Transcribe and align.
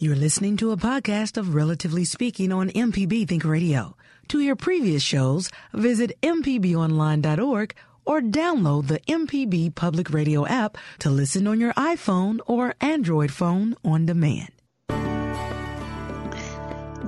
You're 0.00 0.14
listening 0.14 0.56
to 0.58 0.70
a 0.70 0.76
podcast 0.76 1.36
of 1.36 1.56
Relatively 1.56 2.04
Speaking 2.04 2.52
on 2.52 2.68
MPB 2.68 3.26
Think 3.26 3.44
Radio. 3.44 3.96
To 4.28 4.38
hear 4.38 4.54
previous 4.54 5.02
shows, 5.02 5.50
visit 5.72 6.16
MPBOnline.org 6.22 7.74
or 8.04 8.20
download 8.20 8.86
the 8.86 9.00
MPB 9.00 9.74
Public 9.74 10.10
Radio 10.10 10.46
app 10.46 10.78
to 11.00 11.10
listen 11.10 11.48
on 11.48 11.58
your 11.58 11.72
iPhone 11.72 12.38
or 12.46 12.76
Android 12.80 13.32
phone 13.32 13.74
on 13.84 14.06
demand. 14.06 14.50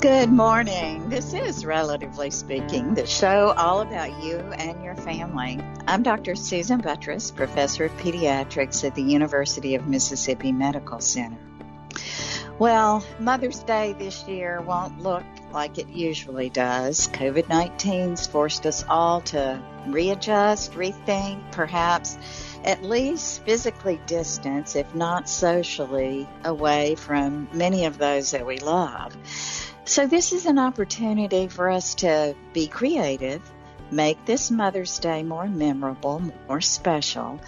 Good 0.01 0.33
morning. 0.33 1.11
This 1.11 1.33
is 1.33 1.65
Relatively 1.65 2.33
Speaking, 2.33 2.95
the 2.95 3.07
show 3.07 3.55
all 3.57 3.83
about 3.83 4.21
you 4.21 4.35
and 4.35 4.83
your 4.83 4.97
family. 4.97 5.61
I'm 5.87 6.03
Dr. 6.03 6.35
Susan 6.35 6.83
Buttross, 6.83 7.33
Professor 7.37 7.85
of 7.85 7.93
Pediatrics 7.99 8.85
at 8.85 8.97
the 8.97 9.05
University 9.05 9.77
of 9.77 9.87
Mississippi 9.87 10.51
Medical 10.51 10.99
Center. 10.99 11.39
Well, 12.61 13.03
Mother's 13.19 13.61
Day 13.61 13.95
this 13.95 14.29
year 14.29 14.61
won't 14.61 15.01
look 15.01 15.25
like 15.51 15.79
it 15.79 15.89
usually 15.89 16.51
does. 16.51 17.09
COVID 17.09 17.45
19's 17.45 18.27
forced 18.27 18.67
us 18.67 18.85
all 18.87 19.23
to 19.23 19.63
readjust, 19.87 20.75
rethink, 20.75 21.53
perhaps 21.53 22.19
at 22.63 22.83
least 22.83 23.43
physically 23.45 23.99
distance, 24.05 24.77
if 24.77 24.95
not 24.95 25.27
socially, 25.27 26.29
away 26.45 26.97
from 26.97 27.49
many 27.55 27.87
of 27.87 27.97
those 27.97 28.33
that 28.33 28.45
we 28.45 28.59
love. 28.59 29.17
So, 29.87 30.07
this 30.07 30.35
is 30.35 30.45
an 30.45 30.59
opportunity 30.59 31.49
for 31.49 31.71
us 31.71 31.95
to 31.95 32.37
be 32.53 32.67
creative, 32.67 33.41
make 33.91 34.23
this 34.27 34.51
Mother's 34.51 34.99
Day 34.99 35.23
more 35.23 35.49
memorable, 35.49 36.23
more 36.47 36.61
special, 36.61 37.41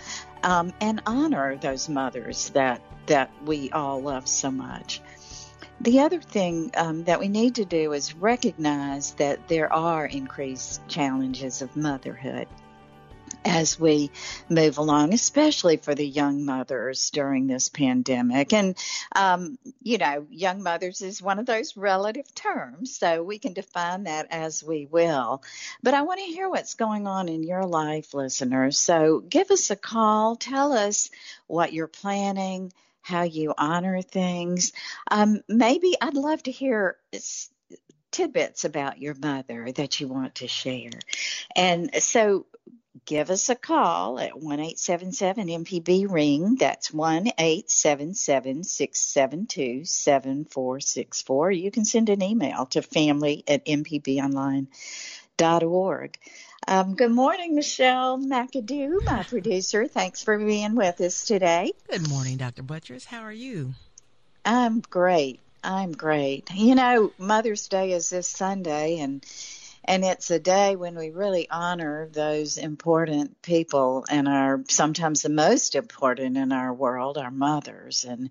um, 0.43 0.73
and 0.81 1.03
honor 1.05 1.57
those 1.57 1.91
mothers 1.91 2.49
that, 2.55 2.81
that 3.07 3.31
we 3.45 3.71
all 3.71 4.01
love 4.01 4.29
so 4.29 4.51
much. 4.51 5.01
The 5.81 6.01
other 6.01 6.21
thing 6.21 6.71
um, 6.77 7.05
that 7.05 7.19
we 7.19 7.29
need 7.29 7.57
to 7.57 7.65
do 7.65 7.93
is 7.93 8.15
recognize 8.15 9.13
that 9.15 9.49
there 9.49 9.73
are 9.73 10.07
increased 10.07 10.87
challenges 10.87 11.61
of 11.61 11.77
motherhood 11.77 12.47
as 13.45 13.79
we 13.79 14.11
move 14.49 14.79
along, 14.79 15.13
especially 15.13 15.77
for 15.77 15.95
the 15.95 16.07
young 16.07 16.45
mothers 16.45 17.11
during 17.11 17.47
this 17.47 17.69
pandemic. 17.69 18.53
And, 18.53 18.77
um, 19.17 19.59
you 19.83 19.99
know, 19.99 20.27
young 20.31 20.63
mothers 20.63 21.03
is 21.03 21.21
one 21.21 21.39
of 21.39 21.47
those 21.47 21.77
relative 21.77 22.33
terms, 22.35 22.97
so 22.97 23.23
we 23.23 23.39
can 23.39 23.53
define 23.53 24.05
that 24.05 24.29
as 24.31 24.63
we 24.63 24.87
will. 24.87 25.43
But 25.83 25.95
I 25.95 26.03
want 26.03 26.21
to 26.21 26.27
hear 26.27 26.49
what's 26.49 26.75
going 26.75 27.07
on 27.07 27.29
in 27.29 27.43
your 27.43 27.65
life, 27.65 28.15
listeners. 28.15 28.79
So 28.79 29.21
give 29.21 29.51
us 29.51 29.71
a 29.71 29.77
call, 29.77 30.37
tell 30.37 30.73
us 30.73 31.11
what 31.47 31.73
you're 31.73 31.89
planning. 31.89 32.73
How 33.03 33.23
you 33.23 33.53
honor 33.57 34.01
things. 34.01 34.73
Um, 35.11 35.43
maybe 35.49 35.95
I'd 36.01 36.15
love 36.15 36.43
to 36.45 36.51
hear 36.51 36.97
tidbits 38.13 38.65
about 38.65 39.01
your 39.01 39.15
mother 39.15 39.73
that 39.73 40.01
you 40.01 40.09
want 40.09 40.37
to 40.37 40.47
share. 40.47 40.91
And 41.57 42.03
so 42.03 42.47
give 43.05 43.31
us 43.31 43.49
a 43.49 43.55
call 43.55 44.21
at 44.21 44.39
1 44.39 44.77
MPB 45.49 46.11
ring. 46.11 46.57
That's 46.57 46.93
1 46.93 47.29
672 48.63 49.85
7464. 49.85 51.51
You 51.51 51.71
can 51.71 51.85
send 51.85 52.09
an 52.11 52.23
email 52.23 52.67
to 52.67 52.83
family 52.83 53.45
at 53.49 53.67
mpbonline.org. 53.67 56.19
Um, 56.69 56.95
good 56.95 57.11
morning, 57.11 57.55
Michelle 57.55 58.19
McAdoo, 58.19 58.99
my 59.07 59.25
producer. 59.25 59.89
Thanks 59.89 60.23
for 60.23 60.39
being 60.39 60.77
with 60.77 61.01
us 61.01 61.25
today. 61.25 61.73
Good 61.91 62.09
morning, 62.09 62.37
Dr. 62.37 62.63
Buttross. 62.63 63.07
How 63.07 63.23
are 63.23 63.33
you? 63.33 63.75
I'm 64.45 64.81
great. 64.81 65.41
I'm 65.65 65.93
great. 65.93 66.51
You 66.55 66.75
know, 66.75 67.13
Mother's 67.19 67.69
Day 67.69 67.93
is 67.93 68.11
this 68.11 68.29
Sunday, 68.29 68.99
and 69.01 69.25
and 69.85 70.05
it's 70.05 70.31
a 70.31 70.39
day 70.39 70.77
when 70.77 70.97
we 70.97 71.11
really 71.11 71.49
honor 71.51 72.09
those 72.13 72.57
important 72.57 73.43
people 73.43 74.05
and 74.09 74.29
are 74.29 74.63
sometimes 74.69 75.23
the 75.23 75.29
most 75.29 75.75
important 75.75 76.37
in 76.37 76.53
our 76.53 76.73
world, 76.73 77.19
our 77.19 77.33
mothers. 77.33 78.05
And 78.05 78.31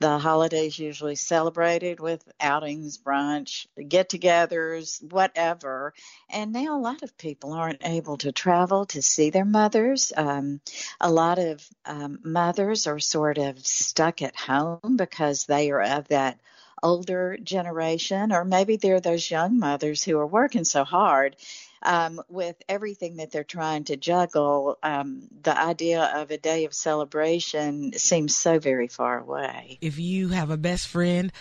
the 0.00 0.18
holidays 0.18 0.78
usually 0.78 1.14
celebrated 1.14 1.98
with 1.98 2.22
outings, 2.40 2.98
brunch, 2.98 3.66
get 3.88 4.10
togethers, 4.10 5.02
whatever. 5.10 5.94
And 6.28 6.52
now 6.52 6.78
a 6.78 6.82
lot 6.82 7.02
of 7.02 7.16
people 7.16 7.54
aren't 7.54 7.86
able 7.86 8.18
to 8.18 8.32
travel 8.32 8.84
to 8.86 9.00
see 9.00 9.30
their 9.30 9.46
mothers. 9.46 10.12
Um, 10.14 10.60
a 11.00 11.10
lot 11.10 11.38
of 11.38 11.66
um, 11.86 12.18
mothers 12.22 12.86
are 12.86 12.98
sort 12.98 13.38
of 13.38 13.64
stuck 13.66 14.20
at 14.20 14.36
home 14.36 14.96
because 14.96 15.46
they 15.46 15.70
are 15.70 15.82
of 15.82 16.08
that 16.08 16.38
older 16.82 17.38
generation, 17.42 18.32
or 18.32 18.44
maybe 18.44 18.76
they're 18.76 19.00
those 19.00 19.30
young 19.30 19.58
mothers 19.58 20.02
who 20.02 20.18
are 20.18 20.26
working 20.26 20.64
so 20.64 20.84
hard 20.84 21.36
um, 21.82 22.20
with 22.28 22.56
everything 22.68 23.16
that 23.16 23.30
they're 23.30 23.44
trying 23.44 23.84
to 23.84 23.96
juggle. 23.96 24.78
Um, 24.82 25.28
the 25.42 25.58
idea 25.58 26.02
of 26.14 26.30
a 26.30 26.38
day 26.38 26.64
of 26.64 26.74
celebration 26.74 27.92
seems 27.98 28.36
so 28.36 28.58
very 28.58 28.88
far 28.88 29.18
away. 29.18 29.78
If 29.80 29.98
you 29.98 30.28
have 30.28 30.50
a 30.50 30.56
best 30.56 30.88
friend, 30.88 31.32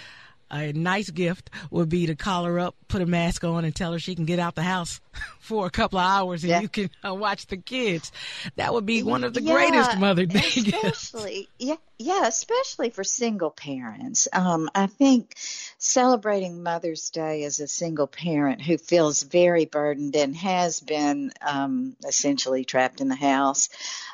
a 0.52 0.74
nice 0.74 1.10
gift 1.10 1.50
would 1.70 1.90
be 1.90 2.08
to 2.08 2.16
call 2.16 2.44
her 2.44 2.60
up, 2.60 2.76
put 2.88 3.02
a 3.02 3.06
mask 3.06 3.44
on, 3.44 3.64
and 3.64 3.74
tell 3.74 3.94
her 3.94 4.00
she 4.00 4.16
can 4.16 4.26
get 4.26 4.40
out 4.40 4.56
the 4.56 4.64
house 4.64 5.00
for 5.40 5.66
a 5.66 5.70
couple 5.70 6.00
of 6.00 6.06
hours 6.06 6.44
and 6.44 6.50
yeah. 6.50 6.62
you 6.62 6.68
can 6.68 6.90
uh, 7.06 7.14
watch 7.14 7.48
the 7.48 7.58
kids. 7.58 8.12
That 8.58 8.74
would 8.74 8.86
be 8.86 9.02
one 9.04 9.24
of 9.24 9.34
the 9.34 9.42
yeah, 9.42 9.54
greatest 9.54 9.98
Mother 9.98 10.26
Day 10.26 10.40
especially, 10.40 10.72
gifts. 10.72 11.16
Yeah, 11.60 11.76
yeah, 12.02 12.28
especially 12.28 12.90
for 12.90 13.04
single 13.04 13.52
parents. 13.52 14.28
Um, 14.34 14.70
I 14.74 14.88
think 14.88 15.36
celebrating 15.78 16.64
Mother's 16.64 17.10
Day 17.10 17.44
as 17.44 17.60
a 17.60 17.68
single 17.68 18.08
parent 18.08 18.62
who 18.62 18.78
feels 18.78 19.24
very 19.24 19.66
burdened 19.66 20.16
and 20.16 20.36
has 20.36 20.80
been 20.80 21.32
um, 21.42 21.96
essentially 22.06 22.66
trapped 22.66 23.02
in 23.02 23.08
the 23.08 23.16
house, 23.16 23.70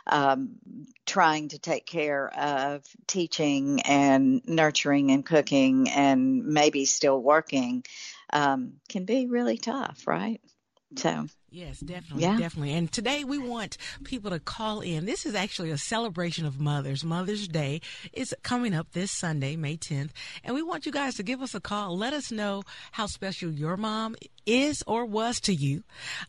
um, 0.05 0.55
trying 1.05 1.49
to 1.49 1.59
take 1.59 1.85
care 1.85 2.29
of 2.29 2.83
teaching 3.07 3.81
and 3.81 4.41
nurturing 4.47 5.11
and 5.11 5.25
cooking 5.25 5.89
and 5.89 6.45
maybe 6.45 6.85
still 6.85 7.21
working 7.21 7.83
um, 8.33 8.73
can 8.89 9.05
be 9.05 9.27
really 9.27 9.57
tough, 9.57 10.05
right? 10.05 10.41
So 10.95 11.27
Yes, 11.49 11.79
definitely, 11.79 12.23
yeah. 12.23 12.37
definitely. 12.37 12.73
And 12.73 12.91
today 12.91 13.23
we 13.23 13.37
want 13.37 13.77
people 14.03 14.31
to 14.31 14.39
call 14.39 14.81
in. 14.81 15.05
This 15.05 15.25
is 15.25 15.33
actually 15.33 15.71
a 15.71 15.77
celebration 15.77 16.45
of 16.45 16.59
mothers. 16.59 17.05
Mother's 17.05 17.47
Day 17.47 17.79
is 18.11 18.35
coming 18.43 18.73
up 18.73 18.91
this 18.91 19.11
Sunday, 19.11 19.55
May 19.55 19.77
10th. 19.77 20.09
And 20.43 20.53
we 20.53 20.61
want 20.61 20.85
you 20.85 20.91
guys 20.91 21.15
to 21.15 21.23
give 21.23 21.41
us 21.41 21.55
a 21.55 21.61
call. 21.61 21.97
Let 21.97 22.11
us 22.11 22.33
know 22.33 22.63
how 22.91 23.05
special 23.05 23.49
your 23.49 23.77
mom 23.77 24.15
is 24.45 24.83
or 24.85 25.05
was 25.05 25.39
to 25.41 25.53
you. 25.53 25.83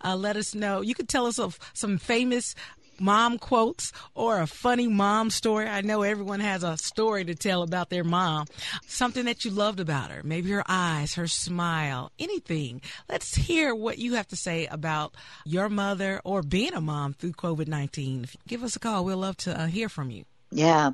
Uh, 0.04 0.14
let 0.14 0.36
us 0.36 0.54
know. 0.54 0.82
You 0.82 0.94
could 0.94 1.08
tell 1.08 1.26
us 1.26 1.40
of 1.40 1.58
some 1.74 1.98
famous 1.98 2.54
mom 3.00 3.38
quotes 3.38 3.92
or 4.14 4.40
a 4.40 4.46
funny 4.46 4.88
mom 4.88 5.30
story. 5.30 5.66
I 5.66 5.80
know 5.80 6.02
everyone 6.02 6.40
has 6.40 6.62
a 6.62 6.76
story 6.76 7.24
to 7.24 7.34
tell 7.34 7.62
about 7.62 7.90
their 7.90 8.04
mom. 8.04 8.46
Something 8.86 9.24
that 9.26 9.44
you 9.44 9.50
loved 9.50 9.80
about 9.80 10.10
her. 10.10 10.22
Maybe 10.22 10.50
her 10.50 10.64
eyes, 10.66 11.14
her 11.14 11.26
smile, 11.26 12.12
anything. 12.18 12.80
Let's 13.08 13.34
hear 13.34 13.74
what 13.74 13.98
you 13.98 14.14
have 14.14 14.28
to 14.28 14.36
say 14.36 14.66
about 14.66 15.14
your 15.44 15.68
mother 15.68 16.20
or 16.24 16.42
being 16.42 16.74
a 16.74 16.80
mom 16.80 17.14
through 17.14 17.32
COVID 17.32 17.68
19. 17.68 18.26
Give 18.46 18.62
us 18.62 18.76
a 18.76 18.78
call. 18.78 19.04
We'd 19.04 19.14
love 19.14 19.36
to 19.38 19.58
uh, 19.58 19.66
hear 19.66 19.88
from 19.88 20.10
you. 20.10 20.24
Yeah. 20.50 20.92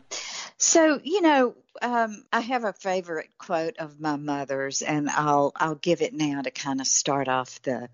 So, 0.57 1.01
you 1.03 1.21
know, 1.21 1.55
um, 1.81 2.25
I 2.33 2.41
have 2.41 2.65
a 2.65 2.73
favorite 2.73 3.31
quote 3.39 3.77
of 3.79 4.01
my 4.01 4.17
mother's, 4.17 4.83
and 4.83 5.09
I'll 5.11 5.53
I'll 5.57 5.75
give 5.75 6.03
it 6.03 6.15
now 6.15 6.43
to 6.43 6.51
kind 6.51 6.81
of 6.81 6.87
start 6.87 7.29
off 7.29 7.61
the 7.63 7.89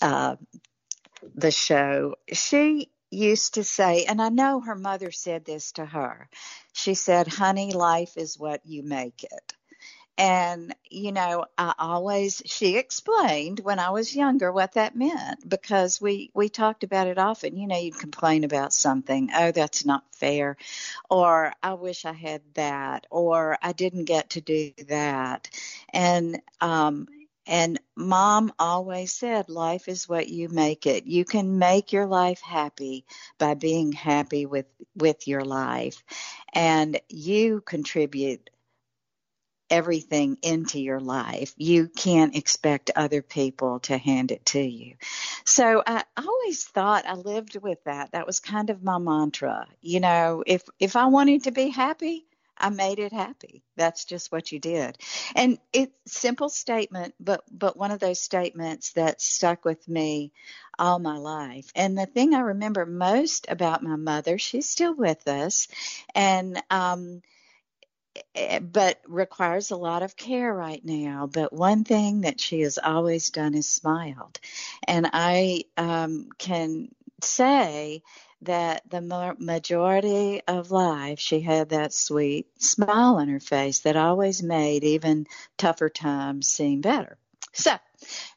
uh, 0.00 0.36
the 1.34 1.50
show. 1.50 2.16
She 2.32 2.89
used 3.10 3.54
to 3.54 3.64
say, 3.64 4.04
and 4.04 4.20
I 4.20 4.28
know 4.28 4.60
her 4.60 4.74
mother 4.74 5.10
said 5.10 5.44
this 5.44 5.72
to 5.72 5.84
her. 5.84 6.28
She 6.72 6.94
said, 6.94 7.28
Honey, 7.28 7.72
life 7.72 8.16
is 8.16 8.38
what 8.38 8.64
you 8.64 8.82
make 8.82 9.24
it. 9.24 9.54
And, 10.18 10.74
you 10.90 11.12
know, 11.12 11.46
I 11.56 11.72
always, 11.78 12.42
she 12.44 12.76
explained 12.76 13.60
when 13.60 13.78
I 13.78 13.88
was 13.88 14.14
younger 14.14 14.52
what 14.52 14.72
that 14.72 14.94
meant 14.94 15.48
because 15.48 15.98
we, 15.98 16.30
we 16.34 16.50
talked 16.50 16.84
about 16.84 17.06
it 17.06 17.16
often. 17.16 17.56
You 17.56 17.66
know, 17.66 17.78
you'd 17.78 17.98
complain 17.98 18.44
about 18.44 18.74
something. 18.74 19.30
Oh, 19.34 19.50
that's 19.50 19.86
not 19.86 20.04
fair. 20.14 20.58
Or 21.08 21.54
I 21.62 21.72
wish 21.74 22.04
I 22.04 22.12
had 22.12 22.42
that. 22.54 23.06
Or 23.10 23.56
I 23.62 23.72
didn't 23.72 24.04
get 24.04 24.30
to 24.30 24.42
do 24.42 24.72
that. 24.88 25.48
And, 25.90 26.42
um, 26.60 27.08
and 27.50 27.80
mom 27.96 28.52
always 28.60 29.12
said, 29.12 29.48
life 29.48 29.88
is 29.88 30.08
what 30.08 30.28
you 30.28 30.48
make 30.48 30.86
it. 30.86 31.04
You 31.04 31.24
can 31.24 31.58
make 31.58 31.92
your 31.92 32.06
life 32.06 32.40
happy 32.40 33.04
by 33.38 33.54
being 33.54 33.90
happy 33.90 34.46
with, 34.46 34.66
with 34.94 35.26
your 35.26 35.44
life. 35.44 36.04
And 36.54 37.00
you 37.08 37.60
contribute 37.60 38.50
everything 39.68 40.38
into 40.42 40.80
your 40.80 41.00
life. 41.00 41.52
You 41.56 41.88
can't 41.88 42.36
expect 42.36 42.92
other 42.94 43.20
people 43.20 43.80
to 43.80 43.98
hand 43.98 44.30
it 44.30 44.46
to 44.46 44.60
you. 44.60 44.94
So 45.44 45.82
I 45.84 46.04
always 46.16 46.64
thought 46.64 47.04
I 47.06 47.14
lived 47.14 47.56
with 47.60 47.82
that. 47.84 48.12
That 48.12 48.28
was 48.28 48.38
kind 48.38 48.70
of 48.70 48.84
my 48.84 48.98
mantra. 48.98 49.66
You 49.80 49.98
know, 49.98 50.44
if 50.46 50.62
if 50.78 50.94
I 50.94 51.06
wanted 51.06 51.44
to 51.44 51.50
be 51.50 51.68
happy, 51.68 52.26
I 52.60 52.70
made 52.70 52.98
it 52.98 53.12
happy. 53.12 53.62
That's 53.76 54.04
just 54.04 54.30
what 54.30 54.52
you 54.52 54.58
did. 54.58 54.98
And 55.34 55.58
it's 55.72 55.94
simple 56.06 56.48
statement, 56.48 57.14
but 57.20 57.42
but 57.50 57.76
one 57.76 57.90
of 57.90 58.00
those 58.00 58.20
statements 58.20 58.92
that 58.92 59.20
stuck 59.20 59.64
with 59.64 59.88
me 59.88 60.32
all 60.78 60.98
my 60.98 61.18
life. 61.18 61.70
And 61.74 61.96
the 61.98 62.06
thing 62.06 62.34
I 62.34 62.40
remember 62.40 62.86
most 62.86 63.46
about 63.48 63.82
my 63.82 63.96
mother, 63.96 64.38
she's 64.38 64.68
still 64.68 64.94
with 64.94 65.26
us, 65.28 65.68
and 66.14 66.62
um, 66.70 67.22
Eh, 68.34 68.58
but 68.58 69.00
requires 69.06 69.70
a 69.70 69.76
lot 69.76 70.02
of 70.02 70.16
care 70.16 70.52
right 70.52 70.84
now. 70.84 71.28
But 71.32 71.52
one 71.52 71.84
thing 71.84 72.22
that 72.22 72.40
she 72.40 72.60
has 72.60 72.78
always 72.78 73.30
done 73.30 73.54
is 73.54 73.68
smiled. 73.68 74.40
And 74.86 75.08
I 75.12 75.64
um, 75.76 76.28
can 76.38 76.88
say 77.22 78.02
that 78.42 78.82
the 78.88 79.00
majority 79.38 80.42
of 80.48 80.70
life 80.70 81.18
she 81.18 81.40
had 81.40 81.70
that 81.70 81.92
sweet 81.92 82.46
smile 82.60 83.16
on 83.16 83.28
her 83.28 83.40
face 83.40 83.80
that 83.80 83.96
always 83.96 84.42
made 84.42 84.84
even 84.84 85.26
tougher 85.58 85.88
times 85.88 86.48
seem 86.48 86.80
better. 86.80 87.18
So 87.52 87.76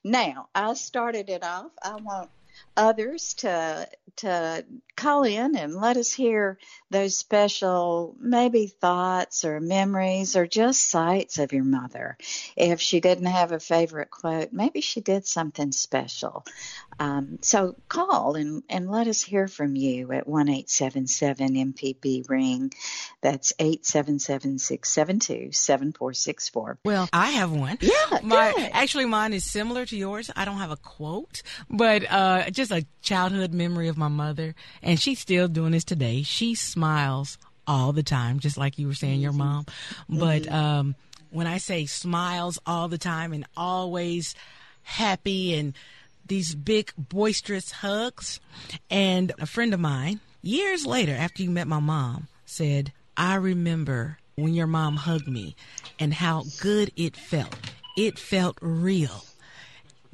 now 0.04 0.50
I 0.54 0.74
started 0.74 1.30
it 1.30 1.44
off. 1.44 1.72
I 1.82 1.96
want 1.96 2.30
others 2.76 3.34
to 3.36 3.88
to 4.16 4.66
call 4.96 5.24
in 5.24 5.56
and 5.56 5.76
let 5.76 5.98
us 5.98 6.14
hear 6.14 6.60
those 6.92 7.18
special 7.18 8.16
maybe 8.20 8.68
thoughts 8.68 9.44
or 9.44 9.60
memories 9.60 10.36
or 10.36 10.46
just 10.46 10.88
sights 10.90 11.40
of 11.40 11.52
your 11.52 11.64
mother. 11.64 12.18
If 12.56 12.80
she 12.80 13.00
didn't 13.00 13.26
have 13.26 13.52
a 13.52 13.60
favorite 13.60 14.12
quote, 14.12 14.54
maybe 14.54 14.82
she 14.82 15.02
did 15.02 15.26
something 15.26 15.72
special. 15.72 16.46
Um, 17.00 17.40
so 17.42 17.76
call 17.90 18.36
and, 18.36 18.62
and 18.70 18.90
let 18.90 19.08
us 19.08 19.24
hear 19.24 19.48
from 19.48 19.76
you 19.76 20.12
at 20.12 20.28
one 20.28 20.48
eight 20.48 20.70
seven 20.70 21.08
seven 21.08 21.56
MPB 21.56 22.30
ring. 22.30 22.72
That's 23.22 23.54
eight 23.58 23.86
seven 23.86 24.20
seven 24.20 24.60
six 24.60 24.90
seven 24.90 25.20
two 25.20 25.52
seven 25.52 25.92
four 25.92 26.14
six 26.14 26.50
four. 26.50 26.78
Well, 26.86 27.10
I 27.12 27.32
have 27.32 27.52
one. 27.52 27.78
Yeah, 27.82 28.20
my 28.22 28.54
good. 28.56 28.70
actually 28.74 29.06
mine 29.06 29.34
is 29.34 29.44
similar 29.44 29.86
to 29.88 29.98
yours. 29.98 30.30
I 30.36 30.46
don't 30.46 30.58
have 30.58 30.72
a 30.72 30.78
quote, 30.78 31.42
but 31.70 32.10
uh, 32.10 32.52
just 32.52 32.63
a 32.72 32.86
childhood 33.02 33.54
memory 33.54 33.88
of 33.88 33.98
my 33.98 34.08
mother, 34.08 34.56
and 34.82 35.00
she's 35.00 35.20
still 35.20 35.48
doing 35.48 35.72
this 35.72 35.84
today. 35.84 36.24
She 36.24 36.56
smiles 36.56 37.38
all 37.66 37.94
the 37.94 38.04
time, 38.04 38.40
just 38.40 38.58
like 38.58 38.78
you 38.78 38.88
were 38.88 38.94
saying, 38.94 39.22
your 39.22 39.32
mom. 39.34 39.66
But 40.10 40.44
Mm-hmm. 40.44 40.54
um, 40.56 40.96
when 41.32 41.48
I 41.48 41.58
say 41.58 41.86
smiles 41.86 42.60
all 42.66 42.88
the 42.88 42.98
time 42.98 43.34
and 43.34 43.46
always 43.58 44.36
happy 44.84 45.54
and 45.56 45.74
these 46.26 46.56
big 46.56 46.92
boisterous 46.98 47.72
hugs, 47.72 48.40
and 48.90 49.32
a 49.40 49.46
friend 49.46 49.74
of 49.74 49.80
mine 49.80 50.20
years 50.42 50.86
later, 50.86 51.14
after 51.14 51.42
you 51.44 51.50
met 51.50 51.68
my 51.68 51.80
mom, 51.80 52.28
said, 52.46 52.92
"I 53.18 53.36
remember." 53.36 54.18
When 54.36 54.56
your 54.56 54.66
mom 54.66 54.96
hugged 54.96 55.28
me 55.28 55.56
and 56.00 56.12
how 56.12 56.46
good 56.60 56.92
it 56.96 57.16
felt. 57.16 57.56
It 57.96 58.18
felt 58.18 58.58
real. 58.62 59.24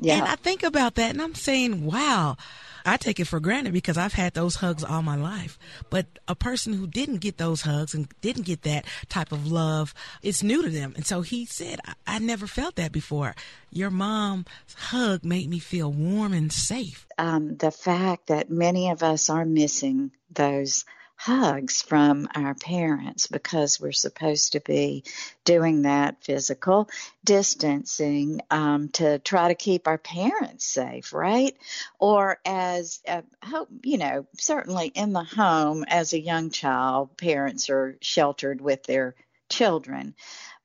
Yeah. 0.02 0.20
And 0.20 0.24
I 0.24 0.36
think 0.36 0.64
about 0.64 0.96
that 0.96 1.12
and 1.12 1.22
I'm 1.22 1.36
saying, 1.36 1.86
wow, 1.86 2.38
I 2.86 2.98
take 2.98 3.20
it 3.20 3.26
for 3.26 3.40
granted 3.40 3.74
because 3.74 3.98
I've 3.98 4.14
had 4.14 4.34
those 4.34 4.56
hugs 4.56 4.84
all 4.84 5.02
my 5.02 5.18
life. 5.18 5.60
But 5.90 6.06
a 6.28 6.36
person 6.36 6.74
who 6.74 6.88
didn't 6.88 7.18
get 7.18 7.38
those 7.38 7.62
hugs 7.62 7.94
and 7.94 8.08
didn't 8.22 8.44
get 8.44 8.62
that 8.64 8.86
type 9.10 9.32
of 9.32 9.52
love, 9.52 9.94
it's 10.24 10.42
new 10.42 10.62
to 10.64 10.70
them. 10.70 10.94
And 10.96 11.06
so 11.06 11.22
he 11.22 11.46
said, 11.46 11.80
I, 11.86 11.94
I 12.08 12.20
never 12.20 12.48
felt 12.48 12.76
that 12.76 12.92
before. 12.92 13.36
Your 13.72 13.92
mom's 13.92 14.46
hug 14.76 15.24
made 15.26 15.50
me 15.50 15.60
feel 15.60 15.92
warm 15.92 16.34
and 16.34 16.52
safe. 16.52 17.06
um, 17.18 17.58
the 17.58 17.72
fact 17.72 18.28
that 18.28 18.50
many 18.50 18.90
of 18.90 19.04
us 19.04 19.30
are 19.30 19.46
missing 19.46 20.12
those 20.32 20.86
hugs 21.20 21.82
from 21.82 22.30
our 22.34 22.56
parents 22.56 23.28
because 23.28 23.78
we're 23.78 23.92
supposed 23.92 24.54
to 24.54 24.62
be 24.62 25.04
doing 25.44 25.82
that 25.82 26.24
physical 26.24 26.90
distancing 27.26 28.40
um, 28.50 28.88
to 28.88 29.20
try 29.20 29.50
to 29.50 29.56
keep 29.56 29.86
our 29.86 29.98
parents 29.98 30.64
safe, 30.66 31.12
right? 31.12 31.58
Or 32.00 32.40
as, 32.46 33.02
uh, 33.06 33.24
hope, 33.44 33.68
you 33.84 33.98
know, 33.98 34.28
certainly 34.38 34.88
in 34.88 35.12
the 35.12 35.26
home 35.26 35.84
as 35.86 36.14
a 36.14 36.22
young 36.22 36.52
child, 36.52 37.18
parents 37.18 37.70
are 37.70 37.98
sheltered 38.02 38.62
with 38.62 38.84
their 38.84 39.16
children. 39.50 40.16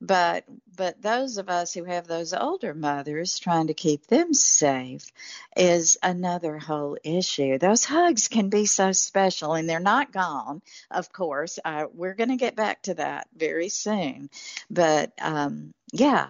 But 0.01 0.45
but 0.75 1.01
those 1.01 1.37
of 1.37 1.49
us 1.49 1.73
who 1.73 1.85
have 1.85 2.05
those 2.05 2.33
older 2.33 2.73
mothers 2.73 3.39
trying 3.39 3.67
to 3.67 3.73
keep 3.73 4.07
them 4.07 4.33
safe 4.33 5.11
is 5.55 5.97
another 6.03 6.57
whole 6.57 6.97
issue. 7.03 7.57
Those 7.57 7.85
hugs 7.85 8.27
can 8.27 8.49
be 8.49 8.65
so 8.65 8.91
special 8.91 9.53
and 9.53 9.69
they're 9.69 9.79
not 9.79 10.11
gone 10.11 10.61
of 10.91 11.11
course. 11.11 11.59
Uh, 11.63 11.85
we're 11.93 12.13
going 12.13 12.29
to 12.29 12.35
get 12.35 12.55
back 12.55 12.81
to 12.83 12.95
that 12.95 13.27
very 13.35 13.69
soon. 13.69 14.29
But 14.69 15.13
um 15.21 15.73
yeah 15.93 16.27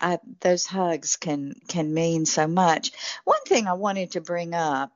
I, 0.00 0.18
those 0.40 0.66
hugs 0.66 1.16
can 1.16 1.54
can 1.68 1.92
mean 1.94 2.26
so 2.26 2.46
much. 2.48 2.92
One 3.24 3.42
thing 3.46 3.68
i 3.68 3.74
wanted 3.74 4.12
to 4.12 4.20
bring 4.20 4.54
up 4.54 4.90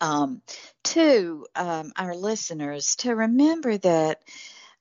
um, 0.00 0.42
to 0.84 1.46
um, 1.54 1.92
our 1.96 2.14
listeners 2.14 2.96
to 2.96 3.14
remember 3.14 3.76
that 3.78 4.22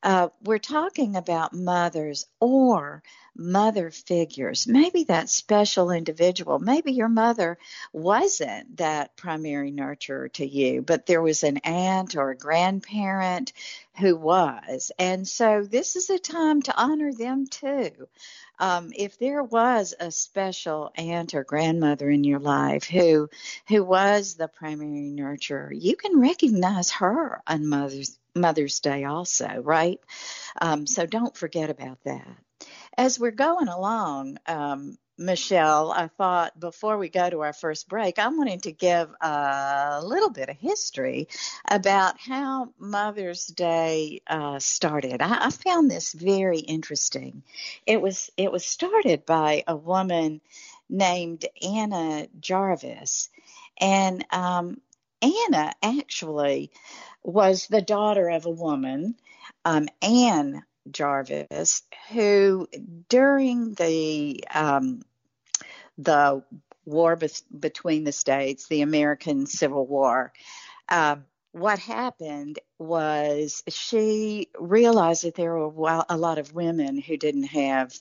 uh, 0.04 0.30
we're 0.44 0.58
talking 0.58 1.16
about 1.16 1.54
mothers 1.54 2.26
or 2.40 3.04
mother 3.36 3.92
figures. 3.92 4.68
Maybe 4.68 5.06
that 5.06 5.30
special 5.30 5.92
individual. 5.92 6.60
Maybe 6.60 6.92
your 6.92 7.08
mother 7.08 7.58
wasn't 7.94 8.78
that 8.78 9.16
primary 9.16 9.72
nurturer 9.72 10.32
to 10.34 10.46
you, 10.46 10.82
but 10.82 11.06
there 11.06 11.22
was 11.22 11.44
an 11.44 11.58
aunt 11.60 12.16
or 12.16 12.32
a 12.32 12.38
grandparent 12.38 13.54
who 13.98 14.16
was. 14.16 14.92
And 15.00 15.28
so 15.28 15.64
this 15.64 15.96
is 15.96 16.10
a 16.10 16.20
time 16.20 16.62
to 16.64 16.76
honor 16.76 17.14
them 17.14 17.48
too. 17.48 17.92
Um, 18.60 18.92
if 18.96 19.18
there 19.18 19.44
was 19.44 19.96
a 20.00 20.12
special 20.12 20.92
aunt 20.96 21.34
or 21.34 21.44
grandmother 21.44 22.10
in 22.10 22.24
your 22.24 22.40
life 22.40 22.84
who 22.84 23.30
who 23.68 23.84
was 23.84 24.36
the 24.36 24.48
primary 24.48 25.12
nurturer, 25.12 25.72
you 25.74 25.96
can 25.96 26.20
recognize 26.20 26.92
her 26.92 27.42
on 27.48 27.68
Mother's 27.68 28.20
Mother's 28.36 28.80
Day 28.80 29.04
also, 29.04 29.62
right? 29.62 30.00
Um, 30.62 30.88
so 30.88 31.06
don't 31.06 31.36
forget 31.36 31.70
about 31.70 32.00
that. 32.06 32.28
As 32.98 33.20
we're 33.20 33.32
going 33.32 33.68
along, 33.68 34.38
um, 34.48 34.98
Michelle, 35.18 35.92
I 35.92 36.08
thought 36.08 36.60
before 36.60 36.98
we 36.98 37.10
go 37.10 37.30
to 37.30 37.42
our 37.42 37.54
first 37.54 37.88
break, 37.88 38.18
I 38.18 38.28
wanted 38.28 38.64
to 38.64 38.72
give 38.72 39.14
a 39.22 40.02
little 40.04 40.32
bit 40.32 40.50
of 40.50 40.58
history 40.58 41.28
about 41.70 42.20
how 42.20 42.74
Mother's 42.80 43.46
Day 43.46 44.22
uh, 44.28 44.60
started. 44.60 45.22
I, 45.22 45.46
I 45.46 45.50
found 45.52 45.92
this 45.92 46.14
very 46.14 46.60
interesting. 46.60 47.44
It 47.86 48.02
was 48.02 48.32
it 48.36 48.52
was 48.52 48.66
started 48.66 49.26
by 49.26 49.64
a 49.68 49.76
woman 49.76 50.42
named 50.90 51.46
Anna 51.62 52.28
Jarvis, 52.40 53.30
and 53.80 54.26
um, 54.32 54.82
Anna 55.22 55.74
actually 55.84 56.72
was 57.24 57.68
the 57.68 57.82
daughter 57.82 58.30
of 58.30 58.46
a 58.46 58.50
woman, 58.50 59.16
um, 59.66 59.88
Ann 60.02 60.64
Jarvis, 60.90 61.84
who 62.12 62.68
during 63.10 63.74
the 63.74 64.44
um, 64.54 65.02
the 65.98 66.44
war 66.86 67.16
be- 67.16 67.30
between 67.58 68.04
the 68.04 68.12
states, 68.12 68.68
the 68.68 68.82
American 68.82 69.46
Civil 69.46 69.86
War, 69.86 70.34
um, 70.90 71.26
what 71.52 71.80
happened 71.80 72.60
was 72.80 73.62
she 73.68 74.48
realized 74.58 75.24
that 75.26 75.36
there 75.36 75.56
were 75.56 76.04
a 76.10 76.18
lot 76.18 76.38
of 76.38 76.54
women 76.54 76.98
who 76.98 77.18
didn't 77.18 77.44
have 77.44 77.94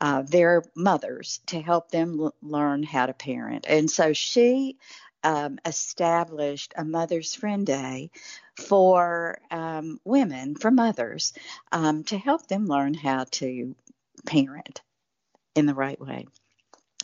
uh, 0.00 0.22
their 0.22 0.64
mothers 0.74 1.40
to 1.46 1.60
help 1.60 1.90
them 1.90 2.20
l- 2.20 2.34
learn 2.42 2.82
how 2.82 3.06
to 3.06 3.14
parent, 3.14 3.66
and 3.68 3.90
so 3.90 4.12
she 4.12 4.76
um, 5.24 5.58
established 5.64 6.74
a 6.76 6.84
Mother's 6.84 7.34
Friend 7.34 7.66
Day 7.66 8.10
for 8.58 9.38
um, 9.50 10.00
women, 10.04 10.54
for 10.56 10.70
mothers, 10.70 11.32
um, 11.72 12.04
to 12.04 12.18
help 12.18 12.46
them 12.48 12.66
learn 12.66 12.94
how 12.94 13.24
to 13.30 13.74
parent 14.26 14.82
in 15.54 15.66
the 15.66 15.74
right 15.74 16.00
way 16.00 16.26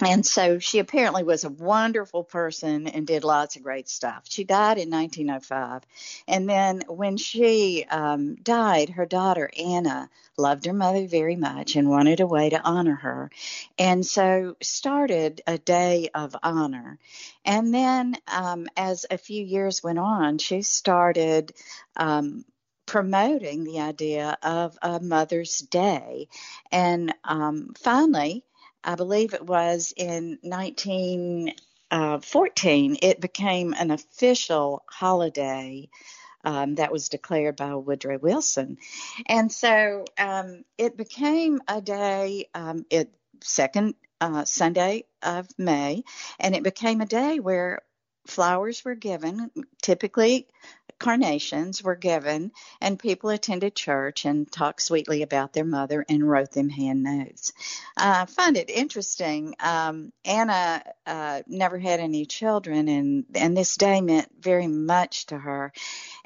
and 0.02 0.26
so 0.26 0.58
she 0.58 0.80
apparently 0.80 1.22
was 1.22 1.44
a 1.44 1.50
wonderful 1.50 2.24
person 2.24 2.88
and 2.88 3.06
did 3.06 3.22
lots 3.22 3.54
of 3.54 3.62
great 3.62 3.88
stuff. 3.88 4.24
She 4.28 4.42
died 4.42 4.78
in 4.78 4.90
1905. 4.90 5.82
And 6.26 6.48
then 6.48 6.82
when 6.88 7.16
she 7.16 7.84
um, 7.88 8.34
died, 8.34 8.90
her 8.90 9.06
daughter 9.06 9.48
Anna 9.56 10.10
loved 10.36 10.66
her 10.66 10.72
mother 10.72 11.06
very 11.06 11.36
much 11.36 11.76
and 11.76 11.88
wanted 11.88 12.18
a 12.18 12.26
way 12.26 12.50
to 12.50 12.60
honor 12.60 12.96
her. 12.96 13.30
And 13.78 14.04
so 14.04 14.56
started 14.60 15.42
a 15.46 15.58
day 15.58 16.08
of 16.12 16.34
honor. 16.42 16.98
And 17.44 17.72
then 17.72 18.16
um, 18.26 18.66
as 18.76 19.06
a 19.08 19.18
few 19.18 19.44
years 19.44 19.82
went 19.82 20.00
on, 20.00 20.38
she 20.38 20.62
started. 20.62 21.52
Um, 21.96 22.44
promoting 22.86 23.64
the 23.64 23.80
idea 23.80 24.36
of 24.42 24.76
a 24.82 25.00
Mother's 25.00 25.58
Day. 25.60 26.28
And 26.70 27.14
um, 27.24 27.72
finally, 27.78 28.44
I 28.84 28.96
believe 28.96 29.34
it 29.34 29.46
was 29.46 29.92
in 29.96 30.38
1914, 30.42 32.96
it 33.02 33.20
became 33.20 33.74
an 33.74 33.90
official 33.90 34.84
holiday 34.88 35.88
um, 36.44 36.74
that 36.74 36.92
was 36.92 37.08
declared 37.08 37.56
by 37.56 37.74
Woodrow 37.74 38.18
Wilson. 38.18 38.76
And 39.26 39.50
so 39.50 40.04
um, 40.18 40.64
it 40.76 40.96
became 40.96 41.60
a 41.66 41.80
day, 41.80 42.48
um, 42.54 42.84
it 42.90 43.14
second 43.42 43.94
uh, 44.20 44.44
Sunday 44.44 45.04
of 45.22 45.48
May, 45.58 46.04
and 46.38 46.54
it 46.54 46.62
became 46.62 47.00
a 47.00 47.06
day 47.06 47.40
where 47.40 47.82
flowers 48.26 48.84
were 48.84 48.94
given, 48.94 49.50
typically 49.82 50.48
carnations 50.98 51.82
were 51.82 51.96
given, 51.96 52.52
and 52.80 52.98
people 52.98 53.30
attended 53.30 53.74
church 53.74 54.24
and 54.24 54.50
talked 54.50 54.82
sweetly 54.82 55.22
about 55.22 55.52
their 55.52 55.64
mother 55.64 56.04
and 56.08 56.28
wrote 56.28 56.52
them 56.52 56.68
hand 56.68 57.02
notes. 57.02 57.52
Uh, 57.96 58.22
I 58.22 58.26
find 58.26 58.56
it 58.56 58.70
interesting. 58.70 59.54
Um, 59.60 60.12
Anna 60.24 60.82
uh, 61.06 61.42
never 61.46 61.78
had 61.78 62.00
any 62.00 62.26
children, 62.26 62.88
and, 62.88 63.24
and 63.34 63.56
this 63.56 63.76
day 63.76 64.00
meant 64.00 64.28
very 64.40 64.66
much 64.66 65.26
to 65.26 65.38
her. 65.38 65.72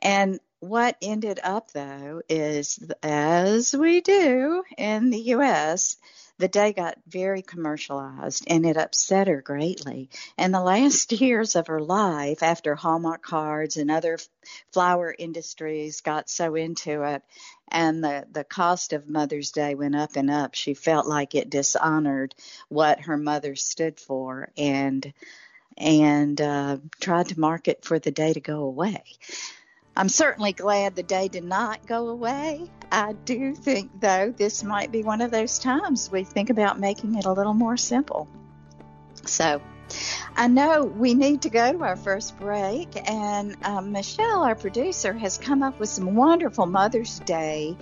And 0.00 0.40
what 0.60 0.96
ended 1.00 1.38
up, 1.42 1.70
though, 1.72 2.22
is 2.28 2.80
as 3.02 3.74
we 3.74 4.00
do 4.00 4.64
in 4.76 5.10
the 5.10 5.20
U.S., 5.20 5.96
the 6.38 6.48
day 6.48 6.72
got 6.72 6.96
very 7.06 7.42
commercialized 7.42 8.44
and 8.46 8.64
it 8.64 8.76
upset 8.76 9.26
her 9.26 9.42
greatly. 9.42 10.08
And 10.36 10.54
the 10.54 10.60
last 10.60 11.12
years 11.20 11.56
of 11.56 11.66
her 11.66 11.80
life, 11.80 12.42
after 12.42 12.74
Hallmark 12.74 13.22
cards 13.22 13.76
and 13.76 13.90
other 13.90 14.18
flower 14.72 15.14
industries 15.18 16.00
got 16.00 16.30
so 16.30 16.54
into 16.54 17.02
it, 17.02 17.22
and 17.70 18.02
the, 18.02 18.26
the 18.30 18.44
cost 18.44 18.92
of 18.92 19.08
Mother's 19.08 19.50
Day 19.50 19.74
went 19.74 19.96
up 19.96 20.16
and 20.16 20.30
up, 20.30 20.54
she 20.54 20.74
felt 20.74 21.06
like 21.06 21.34
it 21.34 21.50
dishonored 21.50 22.34
what 22.68 23.00
her 23.00 23.16
mother 23.16 23.56
stood 23.56 24.00
for 24.00 24.50
and 24.56 25.12
and 25.76 26.40
uh, 26.40 26.78
tried 27.00 27.28
to 27.28 27.38
market 27.38 27.84
for 27.84 28.00
the 28.00 28.10
day 28.10 28.32
to 28.32 28.40
go 28.40 28.64
away. 28.64 29.04
I'm 29.98 30.08
certainly 30.08 30.52
glad 30.52 30.94
the 30.94 31.02
day 31.02 31.26
did 31.26 31.42
not 31.42 31.84
go 31.84 32.08
away. 32.08 32.70
I 32.92 33.14
do 33.24 33.52
think, 33.52 34.00
though, 34.00 34.30
this 34.30 34.62
might 34.62 34.92
be 34.92 35.02
one 35.02 35.20
of 35.20 35.32
those 35.32 35.58
times 35.58 36.08
we 36.08 36.22
think 36.22 36.50
about 36.50 36.78
making 36.78 37.16
it 37.16 37.24
a 37.24 37.32
little 37.32 37.52
more 37.52 37.76
simple. 37.76 38.28
So, 39.24 39.60
I 40.36 40.46
know 40.46 40.84
we 40.84 41.14
need 41.14 41.42
to 41.42 41.50
go 41.50 41.72
to 41.72 41.82
our 41.82 41.96
first 41.96 42.38
break, 42.38 42.88
and 43.10 43.56
um, 43.64 43.90
Michelle, 43.90 44.44
our 44.44 44.54
producer, 44.54 45.12
has 45.14 45.36
come 45.36 45.64
up 45.64 45.80
with 45.80 45.88
some 45.88 46.14
wonderful 46.14 46.66
Mother's 46.66 47.18
Day 47.18 47.76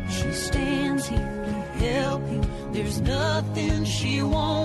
She 0.10 0.32
stands 0.32 1.08
here 1.08 1.44
to 1.46 1.52
help 1.86 2.22
you. 2.32 2.42
There's 2.72 3.00
nothing 3.02 3.86
she 3.86 4.24
won't 4.24 4.65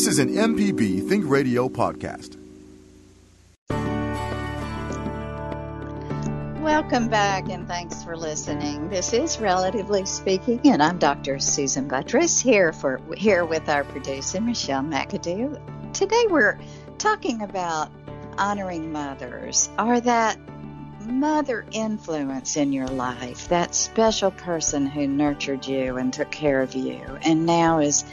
This 0.00 0.18
is 0.18 0.18
an 0.18 0.30
MPB 0.30 1.06
Think 1.10 1.28
Radio 1.28 1.68
podcast. 1.68 2.38
Welcome 6.58 7.08
back 7.10 7.50
and 7.50 7.68
thanks 7.68 8.02
for 8.02 8.16
listening. 8.16 8.88
This 8.88 9.12
is 9.12 9.38
Relatively 9.38 10.06
Speaking, 10.06 10.58
and 10.64 10.82
I'm 10.82 10.98
Dr. 10.98 11.38
Susan 11.38 11.86
Buttross 11.86 12.40
here 12.40 12.72
for 12.72 12.98
here 13.14 13.44
with 13.44 13.68
our 13.68 13.84
producer 13.84 14.40
Michelle 14.40 14.80
McAdoo. 14.80 15.92
Today 15.92 16.24
we're 16.30 16.58
talking 16.96 17.42
about 17.42 17.90
honoring 18.38 18.92
mothers. 18.92 19.68
Are 19.76 20.00
that 20.00 20.38
mother 21.04 21.66
influence 21.72 22.56
in 22.56 22.72
your 22.72 22.88
life, 22.88 23.48
that 23.48 23.74
special 23.74 24.30
person 24.30 24.86
who 24.86 25.06
nurtured 25.06 25.66
you 25.66 25.98
and 25.98 26.10
took 26.10 26.30
care 26.30 26.62
of 26.62 26.74
you, 26.74 27.00
and 27.22 27.44
now 27.44 27.80
is 27.80 28.04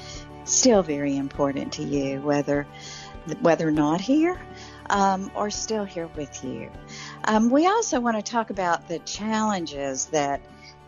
still 0.48 0.84
very 0.84 1.18
important 1.18 1.74
to 1.74 1.84
you, 1.84 2.22
whether 2.22 2.68
whether 3.42 3.70
not 3.72 4.00
here 4.00 4.40
um, 4.90 5.30
or 5.36 5.50
still 5.50 5.84
here 5.84 6.08
with 6.16 6.44
you. 6.44 6.72
Um, 7.26 7.50
we 7.50 7.68
also 7.68 8.00
want 8.00 8.16
to 8.18 8.32
talk 8.32 8.50
about 8.50 8.88
the 8.88 9.00
challenges 9.00 10.06
that 10.08 10.42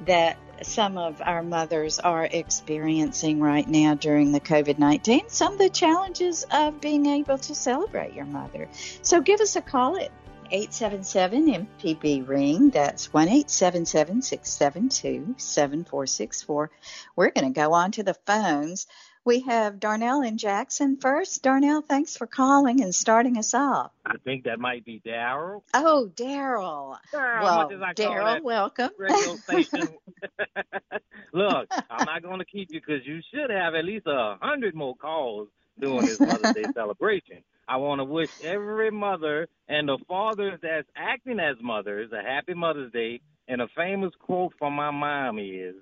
that 0.05 0.37
some 0.61 0.97
of 0.97 1.21
our 1.21 1.43
mothers 1.43 1.99
are 1.99 2.25
experiencing 2.25 3.39
right 3.39 3.67
now 3.67 3.95
during 3.95 4.31
the 4.31 4.39
COVID 4.39 4.77
19, 4.77 5.27
some 5.27 5.53
of 5.53 5.59
the 5.59 5.69
challenges 5.69 6.45
of 6.51 6.79
being 6.79 7.05
able 7.05 7.37
to 7.37 7.55
celebrate 7.55 8.13
your 8.13 8.25
mother. 8.25 8.69
So 9.01 9.21
give 9.21 9.41
us 9.41 9.55
a 9.55 9.61
call 9.61 9.97
at 9.97 10.11
877 10.51 11.67
MPB 11.67 12.27
ring. 12.27 12.69
That's 12.69 13.13
1 13.13 13.27
877 13.27 14.21
672 14.21 15.35
7464. 15.37 16.71
We're 17.15 17.31
going 17.31 17.53
to 17.53 17.59
go 17.59 17.73
on 17.73 17.91
to 17.93 18.03
the 18.03 18.15
phones. 18.25 18.87
We 19.29 19.41
have 19.41 19.79
Darnell 19.79 20.21
and 20.21 20.39
Jackson 20.39 20.97
first. 20.97 21.43
Darnell, 21.43 21.83
thanks 21.83 22.17
for 22.17 22.25
calling 22.25 22.81
and 22.81 22.95
starting 22.95 23.37
us 23.37 23.53
off. 23.53 23.91
I 24.03 24.15
think 24.23 24.45
that 24.45 24.59
might 24.59 24.83
be 24.83 25.03
Daryl. 25.05 25.61
Oh, 25.71 26.09
Daryl. 26.15 26.97
Well, 27.13 27.69
Daryl, 27.93 28.41
welcome. 28.41 28.89
Radio 28.97 29.35
station. 29.35 29.89
Look, 31.31 31.67
I'm 31.91 32.05
not 32.05 32.23
going 32.23 32.39
to 32.39 32.45
keep 32.45 32.71
you 32.71 32.81
because 32.81 33.05
you 33.05 33.21
should 33.31 33.51
have 33.51 33.75
at 33.75 33.85
least 33.85 34.07
a 34.07 34.37
hundred 34.41 34.73
more 34.73 34.95
calls 34.95 35.47
during 35.79 36.07
this 36.07 36.19
Mother's 36.19 36.55
Day 36.55 36.65
celebration. 36.73 37.43
I 37.67 37.77
want 37.77 37.99
to 37.99 38.05
wish 38.05 38.31
every 38.43 38.89
mother 38.89 39.47
and 39.67 39.89
the 39.89 39.99
fathers 40.07 40.57
that's 40.63 40.87
acting 40.95 41.39
as 41.39 41.55
mothers 41.61 42.11
a 42.13 42.23
happy 42.23 42.55
Mother's 42.55 42.91
Day. 42.91 43.21
And 43.47 43.61
a 43.61 43.67
famous 43.75 44.11
quote 44.19 44.53
from 44.57 44.73
my 44.73 44.89
mom 44.89 45.37
is, 45.37 45.75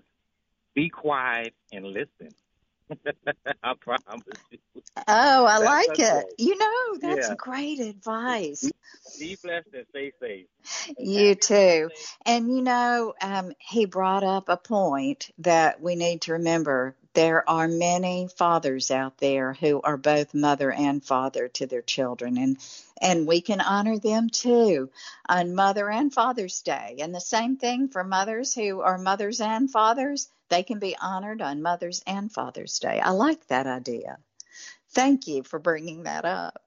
"Be 0.76 0.90
quiet 0.90 1.54
and 1.72 1.86
listen." 1.86 2.36
I 3.64 3.74
promise 3.80 4.24
you. 4.52 4.82
Oh, 5.08 5.46
I 5.46 5.60
that's 5.60 5.88
like 5.88 6.00
it. 6.00 6.26
You 6.38 6.58
know, 6.58 6.98
that's 7.00 7.30
yeah. 7.30 7.36
great 7.38 7.80
advice. 7.80 8.70
Be 9.20 9.38
blessed 9.42 9.68
and 9.74 9.86
stay 9.90 10.12
safe. 10.20 10.48
You 10.98 11.36
too. 11.36 11.90
And 12.26 12.50
you 12.50 12.62
know, 12.62 13.14
um, 13.22 13.52
he 13.60 13.86
brought 13.86 14.24
up 14.24 14.50
a 14.50 14.58
point 14.58 15.32
that 15.40 15.82
we 15.82 15.96
need 15.96 16.22
to 16.24 16.34
remember. 16.34 16.96
There 17.18 17.50
are 17.50 17.68
many 17.68 18.28
fathers 18.28 18.92
out 18.92 19.18
there 19.18 19.54
who 19.54 19.82
are 19.82 19.98
both 19.98 20.36
mother 20.36 20.72
and 20.72 21.04
father 21.04 21.48
to 21.48 21.66
their 21.66 21.82
children, 21.82 22.38
and 22.38 22.58
and 23.02 23.26
we 23.26 23.42
can 23.42 23.60
honor 23.60 23.98
them 23.98 24.30
too 24.30 24.92
on 25.28 25.56
Mother 25.56 25.90
and 25.90 26.14
Father's 26.14 26.62
Day. 26.62 26.98
And 27.00 27.16
the 27.16 27.20
same 27.20 27.58
thing 27.58 27.88
for 27.88 28.04
mothers 28.04 28.54
who 28.54 28.82
are 28.82 29.00
mothers 29.00 29.42
and 29.42 29.68
fathers 29.68 30.30
they 30.50 30.62
can 30.62 30.78
be 30.78 30.96
honored 30.96 31.42
on 31.42 31.64
Mother's 31.64 32.04
and 32.06 32.32
Father's 32.32 32.78
Day. 32.78 33.00
I 33.00 33.10
like 33.10 33.48
that 33.48 33.66
idea. 33.66 34.20
Thank 34.92 35.26
you 35.26 35.42
for 35.42 35.58
bringing 35.58 36.04
that 36.04 36.24
up. 36.24 36.62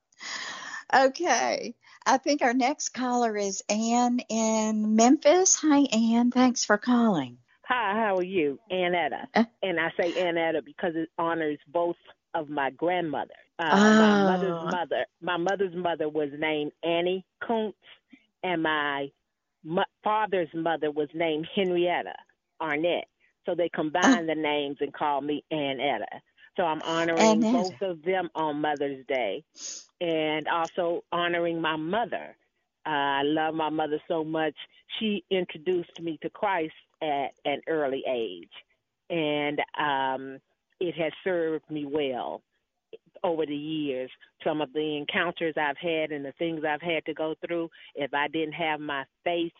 Okay. 0.92 1.76
I 2.04 2.16
think 2.16 2.42
our 2.42 2.54
next 2.54 2.88
caller 2.88 3.36
is 3.36 3.62
Ann 3.68 4.18
in 4.28 4.96
Memphis. 4.96 5.54
Hi, 5.62 5.82
Ann. 5.92 6.32
Thanks 6.32 6.64
for 6.64 6.76
calling. 6.76 7.38
Hi, 7.70 7.94
how 7.94 8.16
are 8.16 8.24
you? 8.24 8.58
Annetta. 8.68 9.28
Uh, 9.32 9.44
and 9.62 9.78
I 9.78 9.92
say 9.96 10.20
Annetta 10.20 10.60
because 10.60 10.96
it 10.96 11.08
honors 11.16 11.60
both 11.72 11.94
of 12.34 12.48
my 12.48 12.70
grandmother. 12.70 13.34
Uh, 13.60 13.70
oh. 13.70 13.78
My 13.78 14.22
mother's 14.24 14.72
mother. 14.72 15.06
My 15.22 15.36
mother's 15.36 15.74
mother 15.76 16.08
was 16.08 16.30
named 16.36 16.72
Annie 16.82 17.24
Kuntz, 17.46 17.78
and 18.42 18.64
my 18.64 19.12
father's 20.02 20.48
mother 20.52 20.90
was 20.90 21.10
named 21.14 21.46
Henrietta 21.54 22.14
Arnett. 22.60 23.04
So 23.46 23.54
they 23.54 23.68
combined 23.68 24.28
oh. 24.28 24.34
the 24.34 24.40
names 24.40 24.78
and 24.80 24.92
called 24.92 25.22
me 25.22 25.44
Annetta. 25.52 26.22
So 26.56 26.64
I'm 26.64 26.82
honoring 26.82 27.40
both 27.40 27.80
of 27.82 28.02
them 28.02 28.30
on 28.34 28.60
Mother's 28.60 29.06
Day 29.06 29.44
and 30.00 30.48
also 30.48 31.04
honoring 31.12 31.60
my 31.60 31.76
mother. 31.76 32.36
Uh, 32.86 32.90
I 32.90 33.22
love 33.24 33.54
my 33.54 33.68
mother 33.70 34.00
so 34.08 34.24
much. 34.24 34.54
She 34.98 35.24
introduced 35.30 36.00
me 36.00 36.18
to 36.22 36.30
Christ 36.30 36.72
at 37.02 37.30
an 37.44 37.60
early 37.68 38.02
age, 38.08 38.50
and 39.08 39.60
um, 39.78 40.38
it 40.80 40.94
has 40.96 41.12
served 41.24 41.70
me 41.70 41.84
well 41.84 42.42
over 43.22 43.44
the 43.44 43.54
years. 43.54 44.10
Some 44.44 44.60
of 44.60 44.72
the 44.72 44.96
encounters 44.96 45.54
I've 45.56 45.76
had 45.76 46.10
and 46.10 46.24
the 46.24 46.32
things 46.38 46.62
I've 46.64 46.80
had 46.80 47.04
to 47.06 47.14
go 47.14 47.34
through, 47.46 47.68
if 47.94 48.12
I 48.14 48.28
didn't 48.28 48.54
have 48.54 48.80
my 48.80 49.04
faith 49.24 49.52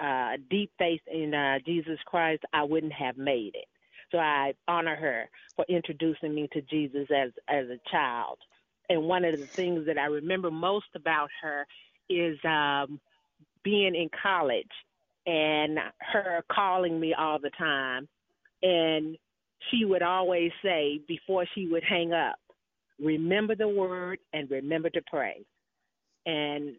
uh, 0.00 0.32
deep 0.48 0.70
faith 0.78 1.02
in 1.12 1.34
uh, 1.34 1.58
Jesus 1.66 1.98
Christ, 2.06 2.42
I 2.52 2.62
wouldn't 2.62 2.92
have 2.92 3.18
made 3.18 3.52
it. 3.54 3.66
So 4.10 4.18
I 4.18 4.54
honor 4.66 4.96
her 4.96 5.28
for 5.56 5.64
introducing 5.68 6.34
me 6.34 6.48
to 6.52 6.62
Jesus 6.62 7.06
as 7.14 7.30
as 7.48 7.66
a 7.68 7.78
child. 7.90 8.38
And 8.88 9.04
one 9.04 9.24
of 9.24 9.38
the 9.38 9.46
things 9.46 9.86
that 9.86 9.98
I 9.98 10.06
remember 10.06 10.50
most 10.50 10.86
about 10.96 11.28
her 11.42 11.66
is 12.10 12.38
um, 12.44 13.00
being 13.62 13.94
in 13.94 14.10
college 14.22 14.66
and 15.26 15.78
her 16.00 16.44
calling 16.50 16.98
me 16.98 17.14
all 17.14 17.38
the 17.38 17.50
time. 17.50 18.08
And 18.62 19.16
she 19.70 19.84
would 19.84 20.02
always 20.02 20.50
say 20.62 21.00
before 21.06 21.46
she 21.54 21.66
would 21.68 21.84
hang 21.84 22.12
up, 22.12 22.36
remember 22.98 23.54
the 23.54 23.68
word 23.68 24.18
and 24.32 24.50
remember 24.50 24.90
to 24.90 25.02
pray. 25.06 25.44
And 26.26 26.76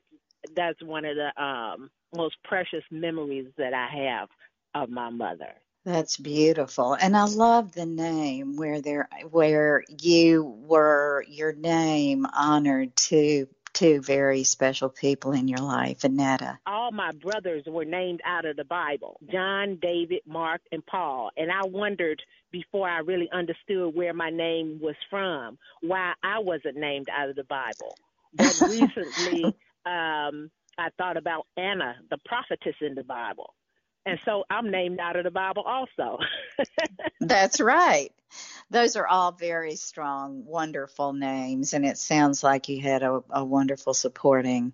that's 0.56 0.82
one 0.84 1.06
of 1.06 1.16
the 1.16 1.44
um, 1.44 1.90
most 2.16 2.36
precious 2.44 2.84
memories 2.92 3.48
that 3.58 3.74
I 3.74 3.88
have 4.10 4.30
of 4.76 4.90
my 4.90 5.10
mother. 5.10 5.54
That's 5.84 6.18
beautiful. 6.18 6.94
And 6.94 7.18
I 7.18 7.26
love 7.26 7.72
the 7.74 7.88
name 7.88 8.56
where 8.56 8.82
there 8.82 9.10
where 9.32 9.84
you 10.02 10.44
were 10.68 11.26
your 11.28 11.54
name 11.54 12.28
honored 12.34 12.96
to 12.98 13.48
two 13.74 14.02
very 14.02 14.44
special 14.44 14.90
people 14.90 15.32
in 15.32 15.48
your 15.48 15.60
life, 15.60 16.04
Annetta. 16.04 16.60
All 16.66 16.92
my 16.92 17.12
brothers 17.12 17.64
were 17.68 17.86
named 17.86 18.22
out 18.26 18.46
of 18.46 18.56
the 18.56 18.66
Bible 18.66 19.20
John, 19.32 19.78
David, 19.82 20.22
Mark, 20.26 20.62
and 20.72 20.86
Paul. 20.86 21.32
And 21.38 21.52
I 21.52 21.66
wondered 21.66 22.22
before 22.52 22.88
I 22.88 23.00
really 23.00 23.30
understood 23.32 23.96
where 23.96 24.14
my 24.14 24.30
name 24.30 24.80
was 24.82 24.96
from, 25.10 25.58
why 25.82 26.14
I 26.24 26.40
wasn't 26.40 26.78
named 26.78 27.08
out 27.12 27.30
of 27.30 27.36
the 27.36 27.46
Bible. 27.46 27.96
But 28.34 28.62
recently, 28.70 29.46
um, 29.86 30.52
I 30.78 30.90
thought 30.98 31.18
about 31.18 31.48
Anna, 31.58 31.96
the 32.10 32.18
prophetess 32.26 32.76
in 32.82 32.96
the 32.96 33.04
Bible. 33.04 33.54
And 34.06 34.20
so 34.26 34.44
I'm 34.50 34.72
named 34.72 35.00
out 35.00 35.16
of 35.16 35.24
the 35.24 35.32
Bible 35.32 35.64
also. 35.64 36.18
That's 37.20 37.60
right. 37.62 38.12
Those 38.72 38.96
are 38.96 39.08
all 39.08 39.32
very 39.32 39.76
strong, 39.76 40.46
wonderful 40.46 41.14
names. 41.14 41.74
And 41.74 41.86
it 41.86 41.98
sounds 41.98 42.44
like 42.44 42.70
you 42.70 42.82
had 42.82 43.04
a, 43.04 43.24
a 43.30 43.46
wonderful 43.46 43.94
supporting 43.94 44.74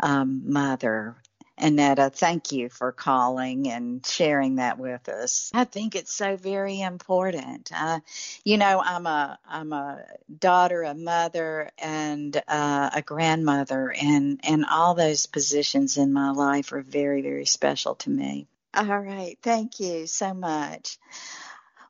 um, 0.00 0.52
mother 0.52 1.16
Annetta, 1.58 2.10
thank 2.10 2.52
you 2.52 2.68
for 2.68 2.92
calling 2.92 3.68
and 3.70 4.04
sharing 4.04 4.56
that 4.56 4.78
with 4.78 5.08
us. 5.08 5.50
I 5.54 5.64
think 5.64 5.94
it's 5.94 6.14
so 6.14 6.36
very 6.36 6.82
important. 6.82 7.70
Uh, 7.74 8.00
you 8.44 8.58
know, 8.58 8.82
I'm 8.84 9.06
a 9.06 9.38
I'm 9.48 9.72
a 9.72 10.04
daughter, 10.38 10.82
a 10.82 10.94
mother, 10.94 11.70
and 11.78 12.36
uh, 12.46 12.90
a 12.92 13.00
grandmother, 13.00 13.94
and 13.98 14.40
and 14.42 14.66
all 14.70 14.94
those 14.94 15.24
positions 15.26 15.96
in 15.96 16.12
my 16.12 16.32
life 16.32 16.72
are 16.72 16.82
very 16.82 17.22
very 17.22 17.46
special 17.46 17.94
to 17.96 18.10
me. 18.10 18.46
All 18.74 19.00
right, 19.00 19.38
thank 19.42 19.80
you 19.80 20.06
so 20.06 20.34
much. 20.34 20.98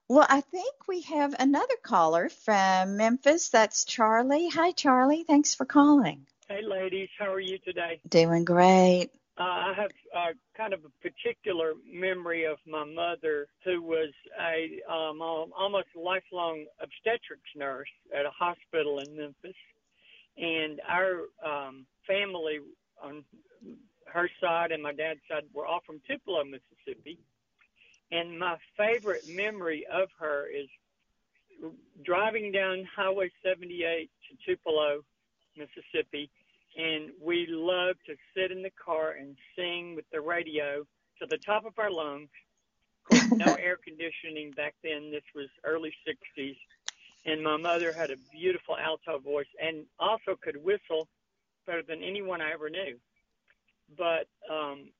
Well, 0.08 0.26
I 0.28 0.40
think 0.40 0.86
we 0.86 1.00
have 1.02 1.34
another 1.38 1.74
caller 1.82 2.28
from 2.28 2.96
Memphis. 2.96 3.48
That's 3.48 3.84
Charlie. 3.84 4.48
Hi, 4.50 4.70
Charlie. 4.70 5.24
Thanks 5.24 5.54
for 5.54 5.64
calling. 5.64 6.26
Hey, 6.48 6.62
ladies. 6.62 7.08
How 7.18 7.32
are 7.32 7.40
you 7.40 7.58
today? 7.58 8.00
Doing 8.08 8.44
great. 8.44 9.10
Uh, 9.38 9.42
I 9.42 9.72
have 9.76 9.90
uh, 10.16 10.32
kind 10.56 10.72
of 10.72 10.80
a 10.84 11.08
particular 11.08 11.74
memory 11.92 12.44
of 12.44 12.58
my 12.66 12.84
mother, 12.84 13.48
who 13.64 13.82
was 13.82 14.10
a 14.40 14.80
um, 14.90 15.20
almost 15.20 15.88
lifelong 15.96 16.66
obstetrics 16.80 17.50
nurse 17.56 17.88
at 18.16 18.24
a 18.24 18.30
hospital 18.30 19.00
in 19.00 19.16
Memphis, 19.16 19.56
and 20.38 20.80
our 20.88 21.22
um, 21.44 21.84
family 22.06 22.60
on 23.02 23.24
her 24.06 24.30
side 24.40 24.70
and 24.70 24.82
my 24.82 24.92
dad's 24.92 25.20
side 25.28 25.42
were 25.52 25.66
all 25.66 25.80
from 25.84 26.00
Tupelo, 26.06 26.44
Mississippi. 26.44 27.18
And 28.12 28.38
my 28.38 28.56
favorite 28.76 29.28
memory 29.28 29.84
of 29.92 30.08
her 30.18 30.46
is 30.46 30.68
driving 32.04 32.52
down 32.52 32.86
Highway 32.94 33.30
78 33.44 34.10
to 34.28 34.36
Tupelo, 34.46 35.02
Mississippi, 35.56 36.30
and 36.76 37.10
we 37.20 37.46
loved 37.48 37.98
to 38.06 38.14
sit 38.36 38.52
in 38.52 38.62
the 38.62 38.70
car 38.70 39.12
and 39.12 39.36
sing 39.56 39.96
with 39.96 40.04
the 40.12 40.20
radio 40.20 40.84
to 41.18 41.26
the 41.28 41.38
top 41.38 41.64
of 41.64 41.72
our 41.78 41.90
lungs. 41.90 42.28
Of 43.10 43.28
course, 43.28 43.40
no 43.46 43.54
air 43.58 43.78
conditioning 43.82 44.52
back 44.52 44.74
then. 44.84 45.10
This 45.10 45.24
was 45.34 45.48
early 45.64 45.92
60s. 46.06 46.56
And 47.24 47.42
my 47.42 47.56
mother 47.56 47.92
had 47.92 48.10
a 48.10 48.16
beautiful 48.30 48.76
alto 48.76 49.18
voice 49.18 49.48
and 49.60 49.84
also 49.98 50.36
could 50.40 50.62
whistle 50.62 51.08
better 51.66 51.82
than 51.82 52.02
anyone 52.02 52.40
I 52.40 52.52
ever 52.52 52.70
knew. 52.70 52.98
But 53.96 54.26
um, 54.50 54.90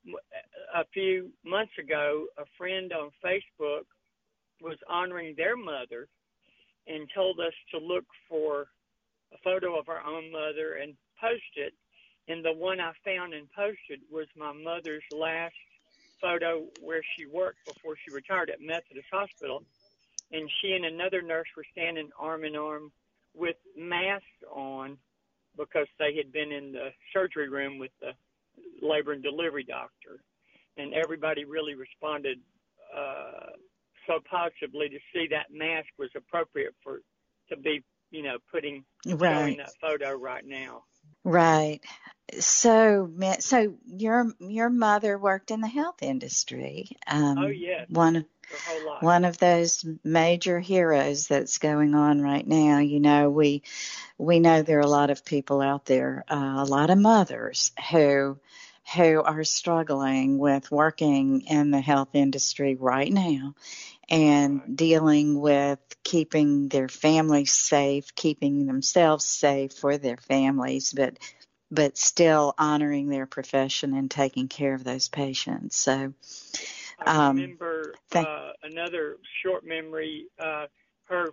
a 0.75 0.85
few 0.93 1.31
months 1.45 1.73
ago, 1.79 2.27
a 2.39 2.45
friend 2.57 2.93
on 2.93 3.11
Facebook 3.25 3.85
was 4.61 4.79
honoring 4.89 5.35
their 5.37 5.57
mother 5.57 6.09
and 6.87 7.09
told 7.15 7.41
us 7.41 7.53
to 7.73 7.79
look 7.79 8.05
for 8.29 8.69
a 9.33 9.39
photo 9.43 9.79
of 9.79 9.89
our 9.89 10.05
own 10.05 10.31
mother 10.31 10.79
and 10.81 10.95
post 11.21 11.57
it. 11.57 11.75
And 12.29 12.45
the 12.45 12.53
one 12.53 12.81
I 12.81 12.93
found 13.05 13.35
and 13.35 13.49
posted 13.53 14.01
was 14.11 14.27
my 14.37 14.53
mother's 14.53 15.03
last 15.13 15.55
photo 16.21 16.65
where 16.81 17.03
she 17.17 17.27
worked 17.27 17.59
before 17.67 17.97
she 18.05 18.11
retired 18.11 18.51
at 18.51 18.61
Methodist 18.61 19.07
Hospital, 19.13 19.63
and 20.33 20.51
she 20.61 20.73
and 20.73 20.85
another 20.85 21.23
nurse 21.23 21.47
were 21.57 21.67
standing 21.73 22.11
arm 22.19 22.45
in 22.45 22.57
arm 22.57 22.91
with 23.35 23.57
masks 23.77 24.27
on 24.51 24.97
because 25.57 25.87
they 25.99 26.17
had 26.17 26.33
been 26.33 26.53
in 26.53 26.73
the 26.73 26.91
surgery 27.13 27.49
room 27.49 27.79
with 27.79 27.93
the 28.01 28.11
labor 28.83 29.13
and 29.13 29.23
delivery 29.23 29.65
doctor, 29.65 30.23
and 30.77 30.95
everybody 30.95 31.45
really 31.45 31.75
responded 31.75 32.39
uh, 32.97 33.51
so 34.07 34.21
positively 34.31 34.89
to 34.89 34.99
see 35.13 35.27
that 35.31 35.47
mask 35.51 35.89
was 35.99 36.11
appropriate 36.17 36.75
for 36.83 37.01
to 37.49 37.57
be, 37.57 37.83
you 38.11 38.23
know, 38.23 38.39
putting 38.53 38.85
right. 39.07 39.35
showing 39.35 39.57
that 39.59 39.73
photo 39.81 40.13
right 40.13 40.45
now. 40.47 40.83
Right. 41.25 41.81
So, 42.39 43.11
so 43.39 43.77
your 43.87 44.33
your 44.41 44.69
mother 44.69 45.17
worked 45.19 45.51
in 45.51 45.61
the 45.61 45.69
health 45.69 46.03
industry. 46.03 46.89
Um, 47.07 47.39
oh 47.39 47.49
yes. 47.49 47.87
One 47.89 48.27
one 49.01 49.25
of 49.25 49.39
those 49.39 49.85
major 50.05 50.61
heroes 50.61 51.27
that's 51.27 51.59
going 51.59 51.95
on 51.95 52.21
right 52.21 52.47
now. 52.47 52.79
You 52.79 53.01
know, 53.01 53.31
we 53.31 53.63
we 54.19 54.41
know 54.41 54.63
there 54.63 54.79
are 54.79 54.83
a 54.83 54.87
lot 54.87 55.11
of 55.11 55.25
people 55.25 55.61
out 55.61 55.85
there, 55.85 56.25
uh, 56.29 56.55
a 56.59 56.65
lot 56.65 56.91
of 56.91 56.99
mothers 56.99 57.73
who 57.91 58.39
who 58.95 59.21
are 59.21 59.43
struggling 59.43 60.39
with 60.39 60.71
working 60.71 61.41
in 61.43 61.73
the 61.73 61.81
health 61.81 62.11
industry 62.15 62.77
right 62.77 63.13
now 63.13 63.55
and 64.09 64.77
dealing 64.77 65.41
with 65.41 65.79
keeping 66.05 66.69
their 66.69 66.89
families 66.89 67.53
safe, 67.53 68.15
keeping 68.15 68.67
themselves 68.67 69.25
safe 69.25 69.73
for 69.73 69.99
their 69.99 70.17
families, 70.17 70.93
but 70.93 71.19
but 71.71 71.99
still 71.99 72.55
honoring 72.59 73.09
their 73.09 73.27
profession 73.27 73.93
and 73.93 74.09
taking 74.09 74.47
care 74.47 74.73
of 74.75 74.85
those 74.85 75.09
patients. 75.09 75.77
So 75.77 76.15
I 77.05 77.29
um, 77.29 77.37
remember 77.37 77.95
uh, 78.15 78.53
another 78.63 79.17
short 79.43 79.65
memory. 79.65 80.27
Uh, 80.39 80.67
her 81.07 81.31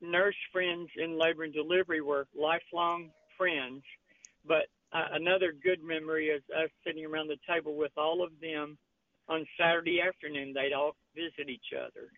nurse 0.00 0.36
friends 0.52 0.88
in 0.96 1.18
labor 1.18 1.44
and 1.44 1.52
delivery 1.52 2.00
were 2.00 2.26
lifelong 2.34 3.10
friends, 3.36 3.82
but 4.46 4.66
uh, 4.92 5.08
another 5.12 5.52
good 5.52 5.82
memory 5.82 6.28
is 6.28 6.42
us 6.56 6.70
sitting 6.84 7.04
around 7.04 7.28
the 7.28 7.38
table 7.48 7.76
with 7.76 7.92
all 7.96 8.22
of 8.22 8.30
them 8.40 8.78
on 9.28 9.46
Saturday 9.58 10.00
afternoon. 10.00 10.52
They'd 10.54 10.72
all 10.72 10.96
visit 11.14 11.48
each 11.48 11.72
other. 11.76 12.10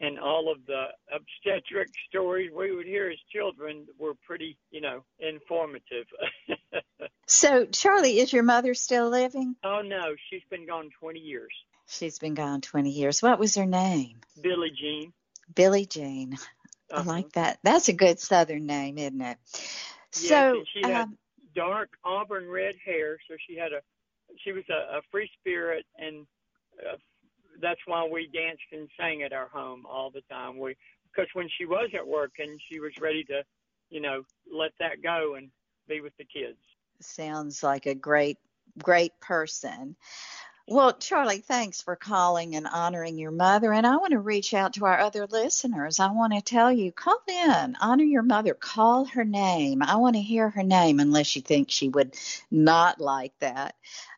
And 0.00 0.18
all 0.18 0.50
of 0.50 0.58
the 0.66 0.86
obstetric 1.12 1.88
stories 2.08 2.50
we 2.54 2.74
would 2.74 2.86
hear 2.86 3.08
as 3.10 3.18
children 3.32 3.86
were 3.98 4.14
pretty, 4.26 4.56
you 4.70 4.80
know, 4.80 5.04
informative. 5.20 6.06
so, 7.26 7.64
Charlie, 7.66 8.18
is 8.18 8.32
your 8.32 8.42
mother 8.42 8.74
still 8.74 9.08
living? 9.08 9.54
Oh, 9.62 9.82
no. 9.82 10.14
She's 10.30 10.42
been 10.50 10.66
gone 10.66 10.90
20 10.98 11.20
years. 11.20 11.52
She's 11.86 12.18
been 12.18 12.34
gone 12.34 12.60
20 12.60 12.90
years. 12.90 13.22
What 13.22 13.38
was 13.38 13.54
her 13.54 13.66
name? 13.66 14.16
Billie 14.40 14.72
Jean. 14.76 15.12
Billie 15.54 15.86
Jean. 15.86 16.34
Uh-huh. 16.90 17.02
I 17.02 17.02
like 17.02 17.32
that. 17.32 17.58
That's 17.62 17.88
a 17.88 17.92
good 17.92 18.18
Southern 18.18 18.66
name, 18.66 18.98
isn't 18.98 19.20
it? 19.20 19.38
Yes, 20.16 20.28
so 20.28 20.64
she 20.72 20.80
had 20.82 21.02
um, 21.02 21.18
dark 21.54 21.90
auburn 22.04 22.48
red 22.48 22.76
hair, 22.84 23.18
so 23.28 23.36
she 23.46 23.56
had 23.56 23.72
a 23.72 23.80
she 24.42 24.52
was 24.52 24.64
a, 24.70 24.98
a 24.98 25.02
free 25.10 25.30
spirit, 25.40 25.84
and 25.98 26.26
that's 27.60 27.80
why 27.86 28.06
we 28.10 28.28
danced 28.32 28.62
and 28.72 28.88
sang 28.98 29.22
at 29.22 29.32
our 29.32 29.48
home 29.48 29.84
all 29.88 30.10
the 30.10 30.22
time. 30.30 30.58
We 30.58 30.76
because 31.14 31.28
when 31.34 31.48
she 31.56 31.64
was 31.64 31.90
at 31.94 32.06
work 32.06 32.32
and 32.38 32.60
she 32.70 32.80
was 32.80 32.92
ready 33.00 33.22
to, 33.24 33.42
you 33.90 34.00
know, 34.00 34.22
let 34.52 34.72
that 34.80 35.02
go 35.02 35.36
and 35.36 35.48
be 35.88 36.00
with 36.00 36.12
the 36.18 36.24
kids. 36.24 36.58
Sounds 37.00 37.62
like 37.62 37.86
a 37.86 37.94
great 37.94 38.38
great 38.82 39.12
person. 39.20 39.96
Well, 40.66 40.94
Charlie, 40.94 41.40
thanks 41.40 41.82
for 41.82 41.94
calling 41.94 42.56
and 42.56 42.66
honoring 42.66 43.18
your 43.18 43.30
mother. 43.30 43.70
And 43.70 43.86
I 43.86 43.96
want 43.96 44.12
to 44.12 44.18
reach 44.18 44.54
out 44.54 44.72
to 44.74 44.86
our 44.86 44.98
other 44.98 45.26
listeners. 45.26 46.00
I 46.00 46.10
want 46.10 46.32
to 46.32 46.40
tell 46.40 46.72
you 46.72 46.90
call 46.90 47.20
in, 47.28 47.76
honor 47.82 48.04
your 48.04 48.22
mother, 48.22 48.54
call 48.54 49.04
her 49.04 49.24
name. 49.24 49.82
I 49.82 49.96
want 49.96 50.16
to 50.16 50.22
hear 50.22 50.48
her 50.48 50.62
name 50.62 51.00
unless 51.00 51.36
you 51.36 51.42
think 51.42 51.70
she 51.70 51.90
would 51.90 52.16
not 52.50 52.98
like 52.98 53.38
that, 53.40 53.74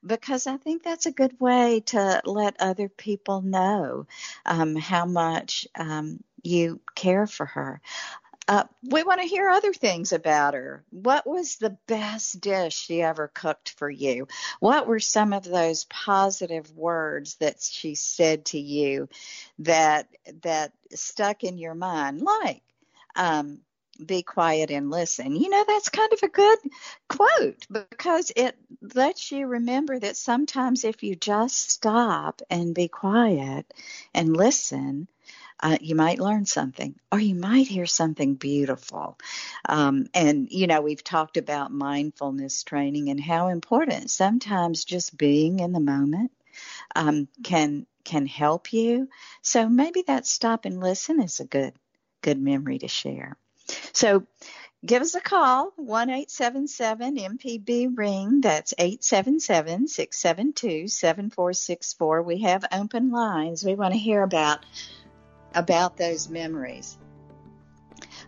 because 0.06 0.46
I 0.46 0.56
think 0.56 0.84
that's 0.84 1.06
a 1.06 1.10
good 1.10 1.40
way 1.40 1.80
to 1.86 2.22
let 2.24 2.60
other 2.60 2.88
people 2.88 3.42
know 3.42 4.06
um, 4.44 4.76
how 4.76 5.04
much 5.04 5.66
um, 5.76 6.22
you 6.44 6.80
care 6.94 7.26
for 7.26 7.46
her. 7.46 7.80
Uh, 8.48 8.64
we 8.84 9.02
want 9.02 9.20
to 9.20 9.26
hear 9.26 9.48
other 9.48 9.72
things 9.72 10.12
about 10.12 10.54
her. 10.54 10.84
What 10.90 11.26
was 11.26 11.56
the 11.56 11.76
best 11.88 12.40
dish 12.40 12.76
she 12.76 13.02
ever 13.02 13.28
cooked 13.28 13.70
for 13.70 13.90
you? 13.90 14.28
What 14.60 14.86
were 14.86 15.00
some 15.00 15.32
of 15.32 15.42
those 15.42 15.84
positive 15.84 16.70
words 16.76 17.34
that 17.36 17.60
she 17.60 17.96
said 17.96 18.44
to 18.46 18.58
you 18.58 19.08
that 19.58 20.08
that 20.42 20.72
stuck 20.94 21.42
in 21.42 21.58
your 21.58 21.74
mind? 21.74 22.22
Like, 22.22 22.62
um, 23.16 23.62
be 24.04 24.22
quiet 24.22 24.70
and 24.70 24.90
listen. 24.90 25.34
You 25.34 25.48
know, 25.48 25.64
that's 25.66 25.88
kind 25.88 26.12
of 26.12 26.22
a 26.22 26.28
good 26.28 26.58
quote 27.08 27.66
because 27.70 28.30
it 28.36 28.56
lets 28.94 29.32
you 29.32 29.46
remember 29.46 29.98
that 29.98 30.16
sometimes 30.16 30.84
if 30.84 31.02
you 31.02 31.16
just 31.16 31.70
stop 31.70 32.42
and 32.50 32.74
be 32.74 32.88
quiet 32.88 33.72
and 34.14 34.36
listen, 34.36 35.08
uh, 35.60 35.78
you 35.80 35.94
might 35.94 36.18
learn 36.18 36.44
something 36.44 36.94
or 37.10 37.18
you 37.18 37.34
might 37.34 37.66
hear 37.66 37.86
something 37.86 38.34
beautiful. 38.34 39.18
Um, 39.68 40.06
and, 40.14 40.48
you 40.50 40.66
know, 40.66 40.80
we've 40.80 41.02
talked 41.02 41.36
about 41.36 41.72
mindfulness 41.72 42.62
training 42.62 43.08
and 43.08 43.20
how 43.20 43.48
important 43.48 44.10
sometimes 44.10 44.84
just 44.84 45.16
being 45.16 45.60
in 45.60 45.72
the 45.72 45.80
moment 45.80 46.32
um, 46.94 47.28
can 47.42 47.86
can 48.04 48.26
help 48.26 48.72
you. 48.72 49.08
So 49.42 49.68
maybe 49.68 50.02
that 50.06 50.26
stop 50.26 50.64
and 50.64 50.80
listen 50.80 51.20
is 51.20 51.40
a 51.40 51.44
good 51.44 51.74
good 52.22 52.40
memory 52.40 52.78
to 52.78 52.88
share. 52.88 53.36
So 53.92 54.26
give 54.84 55.02
us 55.02 55.14
a 55.14 55.20
call, 55.20 55.72
1 55.76 56.10
877 56.10 57.16
MPB 57.16 57.96
Ring. 57.96 58.40
That's 58.40 58.74
877 58.78 59.88
672 59.88 60.88
7464. 60.88 62.22
We 62.22 62.42
have 62.42 62.64
open 62.72 63.10
lines. 63.10 63.64
We 63.64 63.74
want 63.74 63.94
to 63.94 63.98
hear 63.98 64.22
about 64.22 64.64
about 65.54 65.96
those 65.96 66.28
memories. 66.28 66.98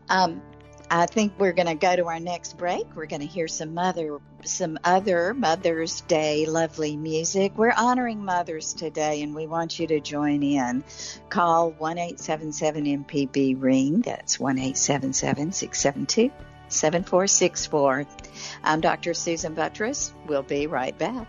Um, 0.08 0.42
I 0.90 1.06
think 1.06 1.34
we're 1.38 1.52
going 1.52 1.66
to 1.66 1.74
go 1.74 1.94
to 1.96 2.06
our 2.06 2.20
next 2.20 2.56
break. 2.56 2.84
We're 2.94 3.06
going 3.06 3.20
to 3.20 3.26
hear 3.26 3.46
some 3.46 3.74
mother, 3.74 4.18
some 4.44 4.78
other 4.84 5.34
Mother's 5.34 6.00
Day 6.02 6.46
lovely 6.46 6.96
music. 6.96 7.52
We're 7.56 7.74
honoring 7.76 8.24
mothers 8.24 8.72
today, 8.72 9.22
and 9.22 9.34
we 9.34 9.46
want 9.46 9.78
you 9.78 9.86
to 9.88 10.00
join 10.00 10.42
in. 10.42 10.84
Call 11.28 11.72
one 11.72 11.98
eight 11.98 12.20
seven 12.20 12.52
seven 12.52 12.84
MPB 12.84 13.60
ring. 13.60 14.00
That's 14.00 14.40
one 14.40 14.58
eight 14.58 14.78
seven 14.78 15.12
seven 15.12 15.52
six 15.52 15.78
seven 15.78 16.06
two 16.06 16.30
seven 16.68 17.04
four 17.04 17.26
six 17.26 17.66
four. 17.66 18.06
I'm 18.64 18.80
Dr. 18.80 19.12
Susan 19.12 19.54
Buttross. 19.54 20.12
We'll 20.26 20.42
be 20.42 20.66
right 20.66 20.96
back. 20.96 21.28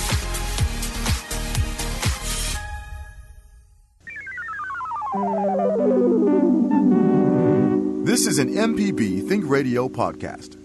This 5.13 5.19
is 8.27 8.39
an 8.39 8.47
MPB 8.47 9.27
Think 9.27 9.43
Radio 9.45 9.89
podcast. 9.89 10.55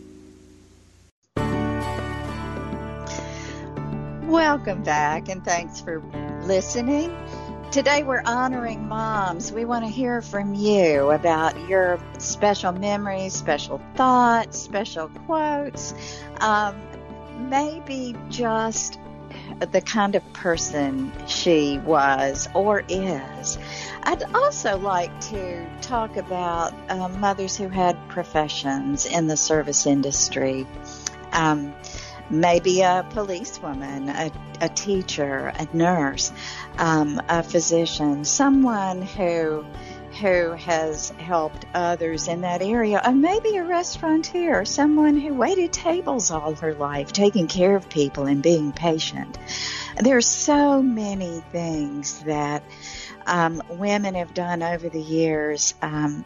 Welcome 4.29 4.85
back 4.85 5.29
and 5.29 5.45
thanks 5.45 5.81
for 5.81 6.01
listening. 6.45 7.13
Today 7.73 8.05
we're 8.05 8.23
honoring 8.25 8.87
moms. 8.87 9.51
We 9.51 9.65
want 9.65 9.85
to 9.85 9.91
hear 9.91 10.23
from 10.23 10.55
you 10.55 11.11
about 11.11 11.69
your 11.69 11.99
special 12.19 12.71
memories, 12.71 13.35
special 13.35 13.81
thoughts, 13.97 14.61
special 14.61 15.09
quotes, 15.27 15.93
um, 16.41 16.81
maybe 17.51 18.15
just 18.29 19.01
the 19.61 19.81
kind 19.81 20.15
of 20.15 20.33
person 20.33 21.13
she 21.27 21.79
was 21.79 22.49
or 22.55 22.85
is. 22.89 23.59
I'd 24.03 24.23
also 24.35 24.79
like 24.79 25.19
to 25.31 25.67
talk 25.81 26.17
about 26.17 26.75
uh, 26.89 27.09
mothers 27.09 27.57
who 27.57 27.69
had 27.69 27.97
professions 28.09 29.07
in 29.07 29.27
the 29.27 29.37
service 29.37 29.87
industry. 29.87 30.67
Um, 31.33 31.75
maybe 32.31 32.83
a 32.83 33.07
policewoman, 33.11 34.09
a, 34.09 34.31
a 34.61 34.69
teacher, 34.69 35.53
a 35.55 35.69
nurse, 35.73 36.33
um, 36.79 37.21
a 37.29 37.43
physician, 37.43 38.25
someone 38.25 39.03
who 39.03 39.65
who 40.21 40.53
has 40.53 41.11
helped 41.19 41.67
others 41.75 42.29
in 42.29 42.41
that 42.43 42.63
area, 42.63 43.01
or 43.05 43.13
maybe 43.13 43.57
a 43.57 43.65
restaurateur, 43.65 44.65
someone 44.65 45.19
who 45.19 45.35
waited 45.35 45.73
tables 45.73 46.31
all 46.31 46.55
her 46.55 46.75
life, 46.75 47.13
taking 47.13 47.47
care 47.47 47.77
of 47.77 47.89
people 47.89 48.27
and 48.27 48.43
being 48.43 48.73
patient. 48.73 49.39
There 50.01 50.17
are 50.17 50.23
so 50.23 50.83
many 50.83 51.43
things 51.53 52.21
that 52.25 52.63
um, 53.27 53.63
women 53.71 54.15
have 54.15 54.35
done 54.35 54.63
over 54.63 54.89
the 54.89 55.01
years 55.01 55.75
um, 55.83 56.25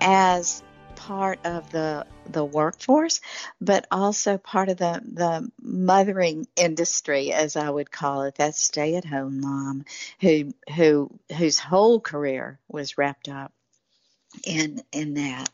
as 0.00 0.62
part 1.06 1.44
of 1.44 1.70
the 1.72 2.06
the 2.26 2.44
workforce, 2.44 3.20
but 3.60 3.86
also 3.90 4.38
part 4.38 4.68
of 4.68 4.76
the 4.76 5.00
the 5.04 5.50
mothering 5.60 6.46
industry, 6.54 7.32
as 7.32 7.56
I 7.56 7.68
would 7.68 7.90
call 7.90 8.22
it, 8.22 8.36
that 8.36 8.54
stay 8.54 8.94
at 8.94 9.04
home 9.04 9.40
mom 9.40 9.84
who 10.20 10.54
who 10.74 11.10
whose 11.36 11.58
whole 11.58 12.00
career 12.00 12.60
was 12.68 12.98
wrapped 12.98 13.28
up 13.28 13.52
in 14.44 14.82
in 14.92 15.14
that. 15.14 15.50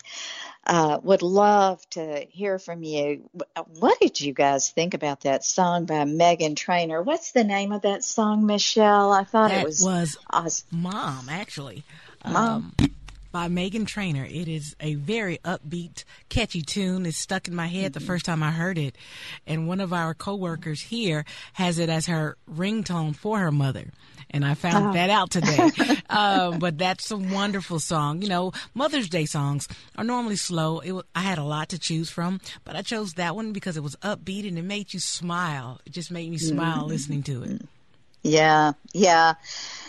Uh, 0.67 1.01
would 1.03 1.23
love 1.23 1.89
to 1.91 2.27
hear 2.29 2.59
from 2.59 2.83
you. 2.83 3.31
What 3.79 3.99
did 4.01 4.21
you 4.21 4.35
guys 4.35 4.71
think 4.71 4.93
about 4.93 5.23
that 5.23 5.43
song 5.43 5.87
by 5.87 6.05
Meghan 6.05 6.57
Trainor? 6.57 7.01
What's 7.01 7.33
the 7.33 7.45
name 7.45 7.73
of 7.73 7.83
that 7.83 8.05
song, 8.05 8.45
Michelle? 8.45 9.11
I 9.11 9.25
thought 9.25 9.49
that 9.49 9.63
it 9.63 9.65
was 9.65 9.83
was 9.83 10.19
awesome. 10.31 10.69
Mom, 10.71 11.29
actually. 11.31 11.85
Mom. 12.27 12.75
Um, 12.81 12.91
by 13.31 13.49
Meghan 13.49 13.87
Trainor. 13.87 14.25
It 14.25 14.49
is 14.49 14.75
a 14.81 14.95
very 14.95 15.39
upbeat, 15.45 16.05
catchy 16.29 16.63
tune. 16.63 17.07
It's 17.07 17.19
stuck 17.19 17.49
in 17.49 17.55
my 17.55 17.67
head 17.67 17.93
the 17.93 18.01
first 18.01 18.25
time 18.25 18.43
I 18.43 18.51
heard 18.51 18.79
it. 18.79 18.97
And 19.47 19.69
one 19.69 19.81
of 19.81 19.93
our 19.93 20.15
coworkers 20.15 20.81
here 20.81 21.25
has 21.55 21.79
it 21.79 21.89
as 21.89 22.07
her 22.07 22.37
ringtone 22.51 23.15
for 23.15 23.39
her 23.39 23.53
mother. 23.53 23.91
And 24.31 24.45
I 24.45 24.55
found 24.55 24.89
Oh. 24.89 24.93
that 24.93 25.09
out 25.11 25.31
today. 25.31 25.71
um, 26.11 26.59
but 26.59 26.77
that's 26.79 27.11
a 27.11 27.17
wonderful 27.17 27.81
song. 27.81 28.21
You 28.23 28.29
know, 28.29 28.53
Mother's 28.75 29.09
Day 29.09 29.25
songs 29.25 29.69
are 29.97 30.05
normally 30.05 30.37
slow. 30.37 30.81
It, 30.81 30.95
I 31.15 31.21
had 31.21 31.39
a 31.39 31.45
lot 31.45 31.71
to 31.71 31.79
choose 31.79 32.11
from, 32.11 32.41
but 32.65 32.77
I 32.77 32.83
chose 32.83 33.15
that 33.15 33.35
one 33.35 33.53
because 33.53 33.77
it 33.77 33.83
was 33.83 33.97
upbeat 33.97 34.47
and 34.47 34.59
it 34.59 34.65
made 34.65 34.93
you 34.93 35.01
smile. 35.01 35.81
It 35.87 35.93
just 35.93 36.11
made 36.11 36.31
me 36.31 36.37
smile 36.39 36.87
listening 36.87 37.23
to 37.25 37.43
it. 37.43 37.63
Yeah, 38.23 38.73
yeah. 38.93 39.35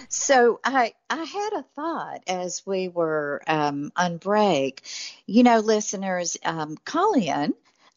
So 0.10 0.60
I 0.64 0.94
I 1.10 1.24
had 1.24 1.50
a 1.56 1.64
thought 1.76 2.24
as 2.28 2.64
we 2.66 2.88
were 2.88 3.42
um, 3.48 3.92
on 3.96 4.18
break. 4.18 4.84
You 5.26 5.44
know, 5.44 5.60
listeners, 5.60 6.38
um, 6.46 6.78
call 6.86 7.14
in, 7.16 7.54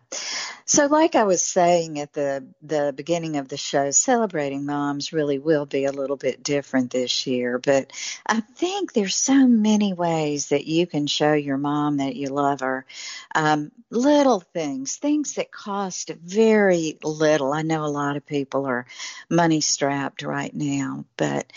So 0.64 0.86
like 0.86 1.14
I 1.14 1.24
was 1.24 1.42
saying 1.42 2.00
at 2.00 2.12
the 2.12 2.44
the 2.62 2.92
beginning 2.96 3.36
of 3.36 3.48
the 3.48 3.56
show, 3.56 3.92
celebrating 3.92 4.66
moms 4.66 5.12
really 5.12 5.38
will 5.38 5.64
be 5.64 5.84
a 5.84 5.92
little 5.92 6.16
bit 6.16 6.42
different 6.42 6.90
this 6.90 7.26
year, 7.26 7.58
but 7.58 7.92
I 8.26 8.40
think 8.40 8.92
there's 8.92 9.14
so 9.14 9.46
many 9.46 9.92
ways 9.92 10.48
that 10.48 10.66
you 10.66 10.88
can 10.88 11.06
show 11.06 11.34
your 11.34 11.56
mom 11.56 11.98
that 11.98 12.16
you 12.16 12.28
love 12.28 12.60
her. 12.60 12.84
Um, 13.32 13.70
little 13.90 14.40
things, 14.40 14.96
things 14.96 15.34
that 15.34 15.52
cost 15.52 16.10
very 16.24 16.98
little. 17.04 17.52
I 17.52 17.62
know 17.62 17.84
a 17.84 17.86
lot 17.86 18.16
of 18.16 18.26
people 18.26 18.66
are 18.66 18.86
money 19.28 19.60
strapped 19.60 20.22
right 20.22 20.54
now, 20.54 21.04
but 21.16 21.52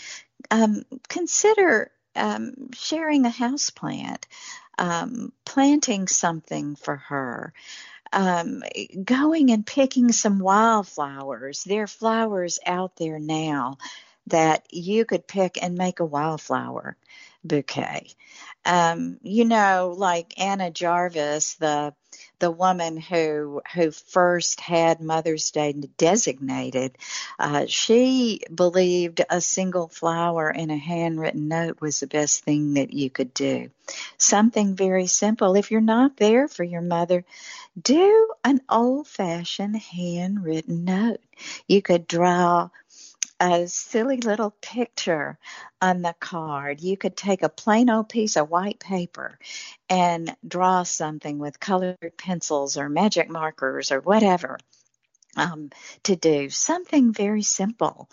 um, 0.52 0.84
consider 1.08 1.90
um, 2.16 2.70
sharing 2.72 3.24
a 3.24 3.30
house 3.30 3.70
plant, 3.70 4.26
um, 4.78 5.32
planting 5.44 6.08
something 6.08 6.76
for 6.76 6.96
her 6.96 7.52
um, 8.12 8.62
going 9.04 9.50
and 9.50 9.66
picking 9.66 10.12
some 10.12 10.38
wildflowers. 10.38 11.64
There 11.64 11.84
are 11.84 11.88
flowers 11.88 12.58
out 12.64 12.96
there 12.96 13.18
now 13.18 13.78
that 14.28 14.66
you 14.70 15.04
could 15.04 15.26
pick 15.26 15.62
and 15.62 15.76
make 15.76 16.00
a 16.00 16.04
wildflower 16.04 16.96
bouquet. 17.44 18.08
Um, 18.64 19.18
you 19.22 19.44
know, 19.44 19.94
like 19.96 20.40
Anna 20.40 20.70
Jarvis, 20.70 21.54
the 21.54 21.94
the 22.38 22.50
woman 22.50 22.96
who 22.96 23.62
who 23.74 23.90
first 23.90 24.60
had 24.60 25.00
Mother's 25.00 25.50
Day 25.50 25.72
designated, 25.96 26.96
uh, 27.38 27.66
she 27.66 28.40
believed 28.52 29.22
a 29.28 29.40
single 29.40 29.88
flower 29.88 30.50
in 30.50 30.70
a 30.70 30.76
handwritten 30.76 31.48
note 31.48 31.80
was 31.80 32.00
the 32.00 32.06
best 32.06 32.44
thing 32.44 32.74
that 32.74 32.92
you 32.92 33.10
could 33.10 33.34
do. 33.34 33.70
Something 34.16 34.74
very 34.74 35.06
simple. 35.06 35.56
If 35.56 35.70
you're 35.70 35.80
not 35.80 36.16
there 36.16 36.48
for 36.48 36.64
your 36.64 36.80
mother, 36.80 37.24
do 37.80 38.28
an 38.44 38.60
old 38.68 39.06
fashioned 39.06 39.76
handwritten 39.76 40.84
note. 40.84 41.20
You 41.66 41.82
could 41.82 42.06
draw 42.06 42.70
a 43.44 43.68
silly 43.68 44.18
little 44.18 44.52
picture 44.62 45.38
on 45.82 46.02
the 46.02 46.14
card. 46.20 46.80
You 46.80 46.96
could 46.96 47.16
take 47.16 47.42
a 47.42 47.50
plain 47.50 47.90
old 47.90 48.08
piece 48.08 48.36
of 48.36 48.50
white 48.50 48.80
paper 48.80 49.38
and 49.90 50.34
draw 50.46 50.82
something 50.84 51.38
with 51.38 51.60
colored 51.60 51.98
pencils 52.18 52.78
or 52.78 52.88
magic 52.88 53.28
markers 53.30 53.92
or 53.92 54.00
whatever 54.00 54.58
um, 55.36 55.70
to 56.04 56.16
do. 56.16 56.50
Something 56.50 57.12
very 57.12 57.42
simple. 57.42 58.08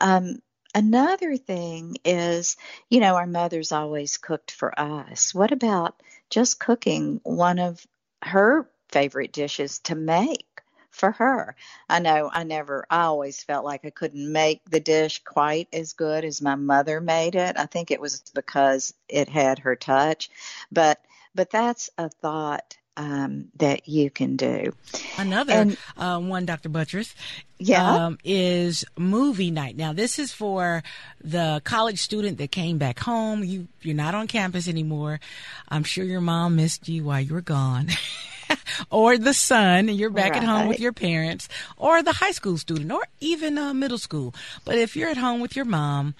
Um, 0.00 0.40
another 0.74 1.36
thing 1.36 1.96
is, 2.04 2.56
you 2.90 3.00
know, 3.00 3.16
our 3.16 3.26
mothers 3.26 3.72
always 3.72 4.16
cooked 4.16 4.50
for 4.50 4.78
us. 4.78 5.34
What 5.34 5.52
about 5.52 6.02
just 6.30 6.60
cooking 6.60 7.20
one 7.24 7.58
of 7.58 7.86
her 8.22 8.68
favorite 8.90 9.32
dishes 9.32 9.80
to 9.80 9.94
make? 9.94 10.51
For 10.92 11.10
her. 11.10 11.56
I 11.88 11.98
know 11.98 12.30
I 12.32 12.44
never, 12.44 12.86
I 12.88 13.02
always 13.02 13.42
felt 13.42 13.64
like 13.64 13.84
I 13.84 13.90
couldn't 13.90 14.30
make 14.30 14.62
the 14.68 14.78
dish 14.78 15.24
quite 15.24 15.68
as 15.72 15.94
good 15.94 16.24
as 16.24 16.40
my 16.40 16.54
mother 16.54 17.00
made 17.00 17.34
it. 17.34 17.56
I 17.58 17.66
think 17.66 17.90
it 17.90 18.00
was 18.00 18.20
because 18.34 18.94
it 19.08 19.28
had 19.28 19.58
her 19.60 19.74
touch, 19.74 20.30
but, 20.70 21.00
but 21.34 21.50
that's 21.50 21.90
a 21.96 22.08
thought 22.08 22.76
um, 22.96 23.48
that 23.56 23.88
you 23.88 24.10
can 24.10 24.36
do. 24.36 24.72
Another 25.18 25.52
and, 25.52 25.76
uh, 25.96 26.18
one, 26.20 26.44
Dr. 26.44 26.68
Buttross, 26.68 27.14
yeah, 27.58 28.06
um, 28.06 28.18
is 28.24 28.84
movie 28.98 29.50
night. 29.50 29.76
Now, 29.76 29.92
this 29.92 30.18
is 30.18 30.32
for 30.32 30.82
the 31.22 31.62
college 31.64 32.00
student 32.00 32.38
that 32.38 32.50
came 32.50 32.78
back 32.78 32.98
home. 32.98 33.44
You 33.44 33.68
you're 33.80 33.94
not 33.94 34.14
on 34.14 34.26
campus 34.26 34.68
anymore. 34.68 35.20
I'm 35.68 35.84
sure 35.84 36.04
your 36.04 36.20
mom 36.20 36.56
missed 36.56 36.88
you 36.88 37.04
while 37.04 37.20
you 37.20 37.34
were 37.34 37.40
gone. 37.40 37.88
or 38.90 39.18
the 39.18 39.34
son, 39.34 39.88
and 39.88 39.96
you're 39.96 40.10
back 40.10 40.32
right. 40.32 40.42
at 40.42 40.48
home 40.48 40.68
with 40.68 40.80
your 40.80 40.92
parents, 40.92 41.48
or 41.76 42.02
the 42.02 42.12
high 42.12 42.30
school 42.32 42.58
student, 42.58 42.90
or 42.92 43.02
even 43.20 43.58
uh, 43.58 43.74
middle 43.74 43.98
school. 43.98 44.34
But 44.64 44.76
if 44.76 44.96
you're 44.96 45.08
at 45.08 45.16
home 45.16 45.40
with 45.40 45.56
your 45.56 45.64
mom 45.64 46.14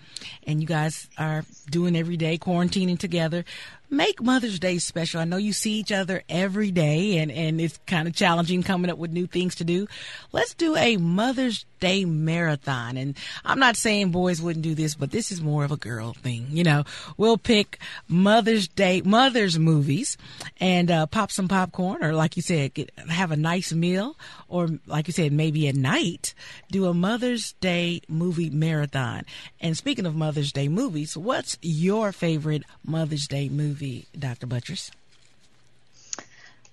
and 0.47 0.61
you 0.61 0.66
guys 0.66 1.09
are 1.18 1.45
doing 1.71 1.97
every 1.97 2.16
day 2.16 2.38
quarantining 2.38 2.99
together, 2.99 3.45
make 3.92 4.22
Mother's 4.22 4.59
Day 4.59 4.78
special. 4.78 5.20
I 5.20 5.24
know 5.24 5.37
you 5.37 5.52
see 5.52 5.72
each 5.72 5.92
other 5.92 6.22
every 6.28 6.70
day 6.70 7.18
and, 7.18 7.31
and 7.31 7.61
it's 7.61 7.78
kind 7.87 8.09
of 8.09 8.14
challenging 8.14 8.62
coming 8.62 8.90
up 8.90 8.98
with 8.98 9.12
new 9.12 9.26
things 9.26 9.57
to 9.57 9.64
do. 9.64 9.87
Let's 10.33 10.55
do 10.55 10.74
a 10.76 10.96
Mother's 10.96 11.66
Day 11.78 12.05
marathon. 12.05 12.96
And 12.96 13.16
I'm 13.44 13.59
not 13.59 13.76
saying 13.76 14.11
boys 14.11 14.40
wouldn't 14.40 14.62
do 14.62 14.74
this, 14.74 14.94
but 14.94 15.11
this 15.11 15.31
is 15.31 15.42
more 15.42 15.64
of 15.64 15.72
a 15.72 15.76
girl 15.76 16.14
thing. 16.14 16.46
You 16.50 16.64
know, 16.64 16.85
we'll 17.16 17.38
pick 17.38 17.78
Mother's 18.09 18.66
Day, 18.66 19.02
Mother's 19.05 19.59
movies 19.59 20.16
and 20.59 20.90
uh, 20.90 21.07
pop 21.07 21.31
some 21.31 21.48
popcorn 21.48 22.02
or 22.02 22.14
like 22.14 22.37
you 22.37 22.42
said, 22.42 22.74
get, 22.74 22.90
have 23.09 23.31
a 23.31 23.37
nice 23.37 23.72
meal 23.72 24.16
or 24.53 24.69
like 24.87 25.07
you 25.07 25.12
said, 25.12 25.33
maybe 25.33 25.67
at 25.67 25.75
night, 25.75 26.35
do 26.71 26.85
a 26.85 26.93
Mother's 26.93 27.55
Day 27.55 28.03
movie 28.07 28.51
marathon. 28.51 29.25
And 29.61 29.77
speaking 29.77 30.05
of 30.05 30.15
Mother's 30.15 30.53
Day 30.53 30.69
movies, 30.69 31.17
what's 31.17 31.57
your 31.62 32.12
favorite 32.12 32.62
Mother's 32.85 33.27
Day 33.27 33.49
movie? 33.49 34.07
Dr. 34.17 34.47
Buttross? 34.47 34.91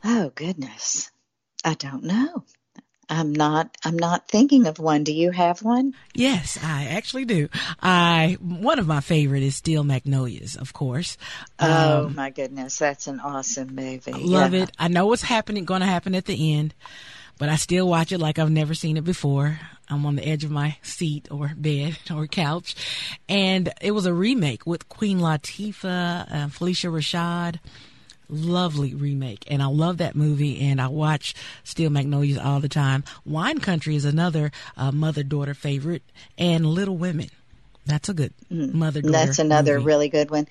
Oh 0.03 0.31
goodness. 0.35 1.09
I 1.63 1.73
don't 1.73 2.03
know. 2.03 2.43
I'm 3.09 3.33
not 3.33 3.75
I'm 3.83 3.97
not 3.97 4.27
thinking 4.27 4.67
of 4.67 4.77
one. 4.77 5.03
Do 5.03 5.11
you 5.11 5.31
have 5.31 5.63
one? 5.63 5.95
Yes, 6.13 6.59
I 6.61 6.85
actually 6.85 7.25
do. 7.25 7.49
I 7.81 8.37
one 8.39 8.77
of 8.77 8.87
my 8.87 8.99
favorite 8.99 9.41
is 9.41 9.55
Steel 9.55 9.83
Magnolias, 9.83 10.55
of 10.55 10.73
course. 10.73 11.17
Oh 11.59 12.05
um, 12.05 12.15
my 12.15 12.29
goodness, 12.29 12.77
that's 12.77 13.07
an 13.07 13.19
awesome 13.19 13.73
movie. 13.73 14.13
love 14.13 14.53
yeah. 14.53 14.63
it. 14.63 14.71
I 14.77 14.89
know 14.89 15.07
what's 15.07 15.23
happening 15.23 15.65
going 15.65 15.81
to 15.81 15.87
happen 15.87 16.13
at 16.13 16.25
the 16.25 16.53
end, 16.53 16.75
but 17.39 17.49
I 17.49 17.55
still 17.55 17.87
watch 17.87 18.11
it 18.11 18.19
like 18.19 18.37
I've 18.37 18.51
never 18.51 18.75
seen 18.75 18.97
it 18.97 19.03
before. 19.03 19.59
I'm 19.89 20.05
on 20.05 20.17
the 20.17 20.27
edge 20.27 20.43
of 20.43 20.51
my 20.51 20.77
seat 20.83 21.27
or 21.31 21.51
bed 21.55 21.97
or 22.13 22.27
couch. 22.27 22.75
And 23.27 23.73
it 23.81 23.91
was 23.91 24.05
a 24.05 24.13
remake 24.13 24.67
with 24.67 24.87
Queen 24.89 25.19
Latifah, 25.19 26.31
uh, 26.31 26.47
Phylicia 26.49 26.91
Rashad. 26.91 27.59
Lovely 28.31 28.93
remake. 28.93 29.45
And 29.49 29.63
I 29.63 29.65
love 29.65 29.97
that 29.97 30.15
movie 30.15 30.59
and 30.61 30.79
I 30.79 30.87
watch 30.89 31.33
Steel 31.63 31.89
Magnolias 31.89 32.37
all 32.37 32.59
the 32.59 32.69
time. 32.69 33.03
Wine 33.25 33.59
Country 33.59 33.95
is 33.95 34.05
another 34.05 34.51
uh, 34.77 34.91
mother 34.91 35.23
daughter 35.23 35.55
favorite 35.55 36.03
and 36.37 36.63
Little 36.67 36.95
Women. 36.95 37.29
That's 37.89 38.07
a 38.07 38.13
good 38.13 38.33
mm. 38.51 38.71
mother. 38.71 39.01
That's 39.01 39.39
another 39.39 39.73
movie. 39.73 39.85
really 39.85 40.09
good 40.09 40.29
one. 40.29 40.47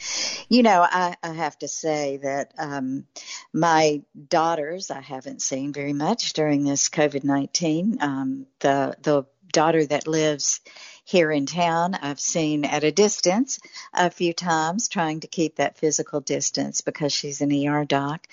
You 0.48 0.64
know, 0.64 0.82
I, 0.82 1.14
I 1.22 1.32
have 1.32 1.56
to 1.60 1.68
say 1.68 2.16
that 2.16 2.52
um, 2.58 3.06
my 3.52 4.02
daughters 4.28 4.90
I 4.90 5.00
haven't 5.00 5.40
seen 5.40 5.72
very 5.72 5.92
much 5.92 6.32
during 6.32 6.64
this 6.64 6.88
COVID 6.88 7.22
nineteen. 7.22 7.98
Um, 8.00 8.46
the 8.58 8.96
the 9.02 9.24
daughter 9.52 9.86
that 9.86 10.08
lives 10.08 10.60
here 11.04 11.30
in 11.30 11.46
town 11.46 11.94
I've 11.94 12.20
seen 12.20 12.64
at 12.64 12.82
a 12.82 12.90
distance 12.90 13.60
a 13.94 14.10
few 14.10 14.32
times, 14.32 14.88
trying 14.88 15.20
to 15.20 15.28
keep 15.28 15.56
that 15.56 15.78
physical 15.78 16.20
distance 16.20 16.80
because 16.80 17.12
she's 17.12 17.40
an 17.40 17.52
ER 17.52 17.84
doc. 17.84 18.26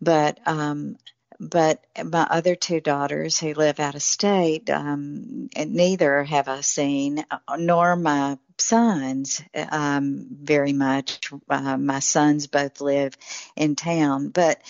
But 0.00 0.40
um, 0.46 0.96
but 1.40 1.84
my 2.04 2.26
other 2.30 2.54
two 2.54 2.80
daughters 2.80 3.38
who 3.38 3.54
live 3.54 3.78
out 3.78 3.94
of 3.94 4.02
state, 4.02 4.68
um, 4.70 5.48
neither 5.56 6.24
have 6.24 6.48
I 6.48 6.62
seen, 6.62 7.24
nor 7.56 7.94
my 7.96 8.38
sons 8.58 9.40
um, 9.54 10.26
very 10.30 10.72
much. 10.72 11.30
Uh, 11.48 11.76
my 11.76 12.00
sons 12.00 12.48
both 12.48 12.80
live 12.80 13.16
in 13.54 13.76
town, 13.76 14.30
but 14.30 14.60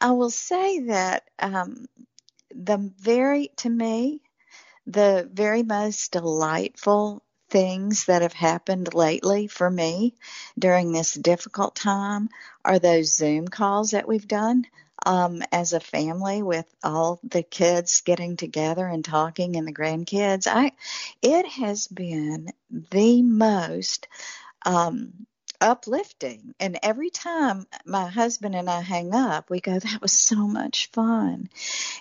I 0.00 0.10
will 0.12 0.30
say 0.30 0.80
that 0.80 1.24
um, 1.38 1.86
the 2.52 2.92
very, 2.98 3.52
to 3.58 3.70
me, 3.70 4.20
the 4.86 5.28
very 5.32 5.62
most 5.62 6.12
delightful 6.12 7.22
things 7.48 8.06
that 8.06 8.22
have 8.22 8.32
happened 8.32 8.94
lately 8.94 9.46
for 9.46 9.70
me 9.70 10.14
during 10.58 10.90
this 10.90 11.14
difficult 11.14 11.76
time 11.76 12.28
are 12.64 12.80
those 12.80 13.14
Zoom 13.14 13.46
calls 13.46 13.92
that 13.92 14.08
we've 14.08 14.26
done 14.26 14.66
um, 15.06 15.40
as 15.52 15.72
a 15.72 15.80
family 15.80 16.42
with 16.42 16.66
all 16.82 17.20
the 17.22 17.44
kids 17.44 18.00
getting 18.00 18.36
together 18.36 18.86
and 18.86 19.04
talking 19.04 19.54
and 19.54 19.66
the 19.66 19.72
grandkids. 19.72 20.48
I, 20.50 20.72
it 21.22 21.46
has 21.46 21.86
been 21.86 22.52
the 22.68 23.22
most 23.22 24.08
um, 24.66 25.12
uplifting. 25.60 26.54
And 26.58 26.80
every 26.82 27.10
time 27.10 27.66
my 27.86 28.08
husband 28.08 28.56
and 28.56 28.68
I 28.68 28.80
hang 28.80 29.14
up, 29.14 29.48
we 29.48 29.60
go, 29.60 29.78
that 29.78 30.02
was 30.02 30.12
so 30.12 30.48
much 30.48 30.90
fun. 30.90 31.48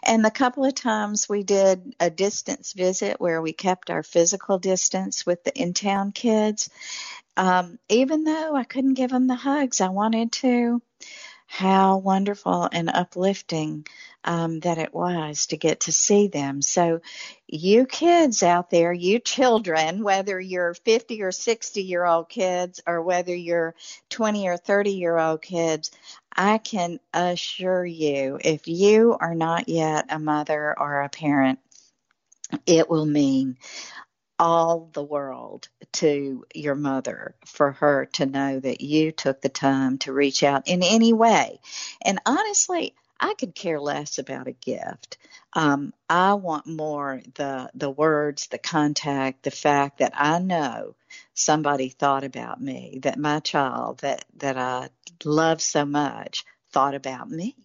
And 0.04 0.26
the 0.26 0.32
couple 0.32 0.65
of 0.65 0.74
times 0.74 1.30
we 1.30 1.44
did 1.44 1.96
a 2.00 2.10
distance 2.10 2.74
visit 2.74 3.22
where 3.22 3.39
we 3.39 3.54
kept 3.54 3.91
our 3.91 4.02
physical 4.02 4.58
distance 4.58 5.28
with 5.28 5.44
the 5.44 5.56
in 5.56 5.74
town 5.74 6.12
kids, 6.12 6.72
um, 7.38 7.78
even 7.88 8.24
though 8.24 8.56
I 8.56 8.63
couldn't 8.63 8.96
give 8.96 9.12
them 9.12 9.28
the 9.28 9.36
hugs 9.36 9.80
I 9.80 9.89
wanted 9.89 10.32
to, 10.34 10.82
how 11.47 11.97
wonderful 11.97 12.67
and 12.71 12.89
uplifting 12.89 13.86
um, 14.23 14.60
that 14.62 14.77
it 14.77 14.93
was 14.93 15.47
to 15.47 15.58
get 15.58 15.81
to 15.81 15.91
see 15.91 16.27
them. 16.27 16.62
So, 16.62 17.01
you 17.47 17.86
kids 17.86 18.41
out 18.41 18.69
there, 18.69 18.91
you 18.91 19.19
children, 19.19 20.03
whether 20.03 20.39
you're 20.39 20.73
50 20.73 21.21
or 21.21 21.31
60 21.31 21.84
year 21.84 22.05
old 22.05 22.27
kids 22.27 22.81
or 22.88 23.01
whether 23.01 23.36
you're 23.36 23.75
20 24.10 24.47
or 24.47 24.58
30 24.58 24.91
year 24.91 25.17
old 25.17 25.41
kids, 25.41 25.91
I 26.36 26.58
can 26.58 26.99
assure 27.13 27.86
you 27.86 28.39
if 28.43 28.67
you 28.67 29.15
are 29.19 29.36
not 29.36 29.69
yet 29.69 30.05
a 30.10 30.19
mother 30.19 30.75
or 30.77 31.01
a 31.01 31.10
parent, 31.10 31.60
it 32.65 32.89
will 32.89 33.05
mean 33.05 33.58
all 34.38 34.90
the 34.94 35.04
world 35.04 35.69
to 35.94 36.46
your 36.54 36.75
mother 36.75 37.36
for 37.46 37.71
her 37.73 38.06
to 38.13 38.25
know 38.25 38.60
that 38.60 38.81
you 38.81 39.12
took 39.12 39.42
the 39.42 39.50
time 39.50 39.98
to 40.00 40.13
reach 40.13 40.44
out 40.44 40.67
in 40.67 40.83
any 40.83 41.13
way. 41.13 41.60
And 42.02 42.19
honestly, 42.25 42.96
I 43.19 43.33
could 43.36 43.56
care 43.56 43.79
less 43.79 44.17
about 44.17 44.48
a 44.48 44.52
gift. 44.52 45.17
Um, 45.54 45.94
I 46.10 46.33
want 46.33 46.67
more 46.67 47.21
the 47.36 47.69
the 47.73 47.90
words, 47.90 48.48
the 48.48 48.58
contact, 48.58 49.44
the 49.44 49.52
fact 49.52 50.00
that 50.00 50.12
I 50.15 50.40
know 50.40 50.96
somebody 51.33 51.90
thought 51.90 52.25
about 52.25 52.62
me, 52.62 53.00
that 53.04 53.17
my 53.17 53.40
child 53.40 54.00
that 54.00 54.25
that 54.38 54.58
I 54.58 54.90
love 55.23 55.62
so 55.62 55.86
much 55.86 56.44
thought 56.71 56.94
about 56.94 57.29
me 57.29 57.56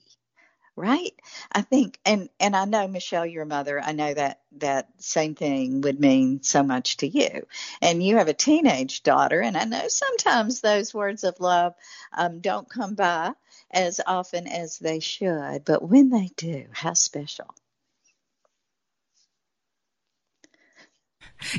right? 0.80 1.14
I 1.52 1.62
think, 1.62 1.98
and 2.04 2.28
and 2.40 2.56
I 2.56 2.64
know 2.64 2.88
Michelle, 2.88 3.26
your 3.26 3.44
mother. 3.44 3.80
I 3.80 3.92
know 3.92 4.12
that 4.12 4.40
that 4.58 4.88
same 4.98 5.34
thing 5.34 5.82
would 5.82 6.00
mean 6.00 6.42
so 6.42 6.62
much 6.62 6.96
to 6.98 7.06
you, 7.06 7.46
and 7.82 8.02
you 8.02 8.16
have 8.16 8.28
a 8.28 8.34
teenage 8.34 9.02
daughter, 9.02 9.40
and 9.40 9.56
I 9.56 9.64
know 9.64 9.88
sometimes 9.88 10.60
those 10.60 10.94
words 10.94 11.24
of 11.24 11.38
love 11.40 11.74
um, 12.12 12.40
don't 12.40 12.68
come 12.68 12.94
by 12.94 13.32
as 13.70 14.00
often 14.06 14.48
as 14.48 14.78
they 14.78 15.00
should, 15.00 15.64
but 15.64 15.86
when 15.86 16.10
they 16.10 16.30
do, 16.36 16.66
how 16.72 16.94
special. 16.94 17.54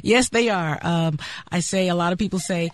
Yes, 0.03 0.29
they 0.29 0.49
are. 0.49 0.79
Um, 0.81 1.17
I 1.51 1.59
say 1.59 1.87
a 1.87 1.95
lot 1.95 2.13
of 2.13 2.19
people 2.19 2.39
say 2.39 2.71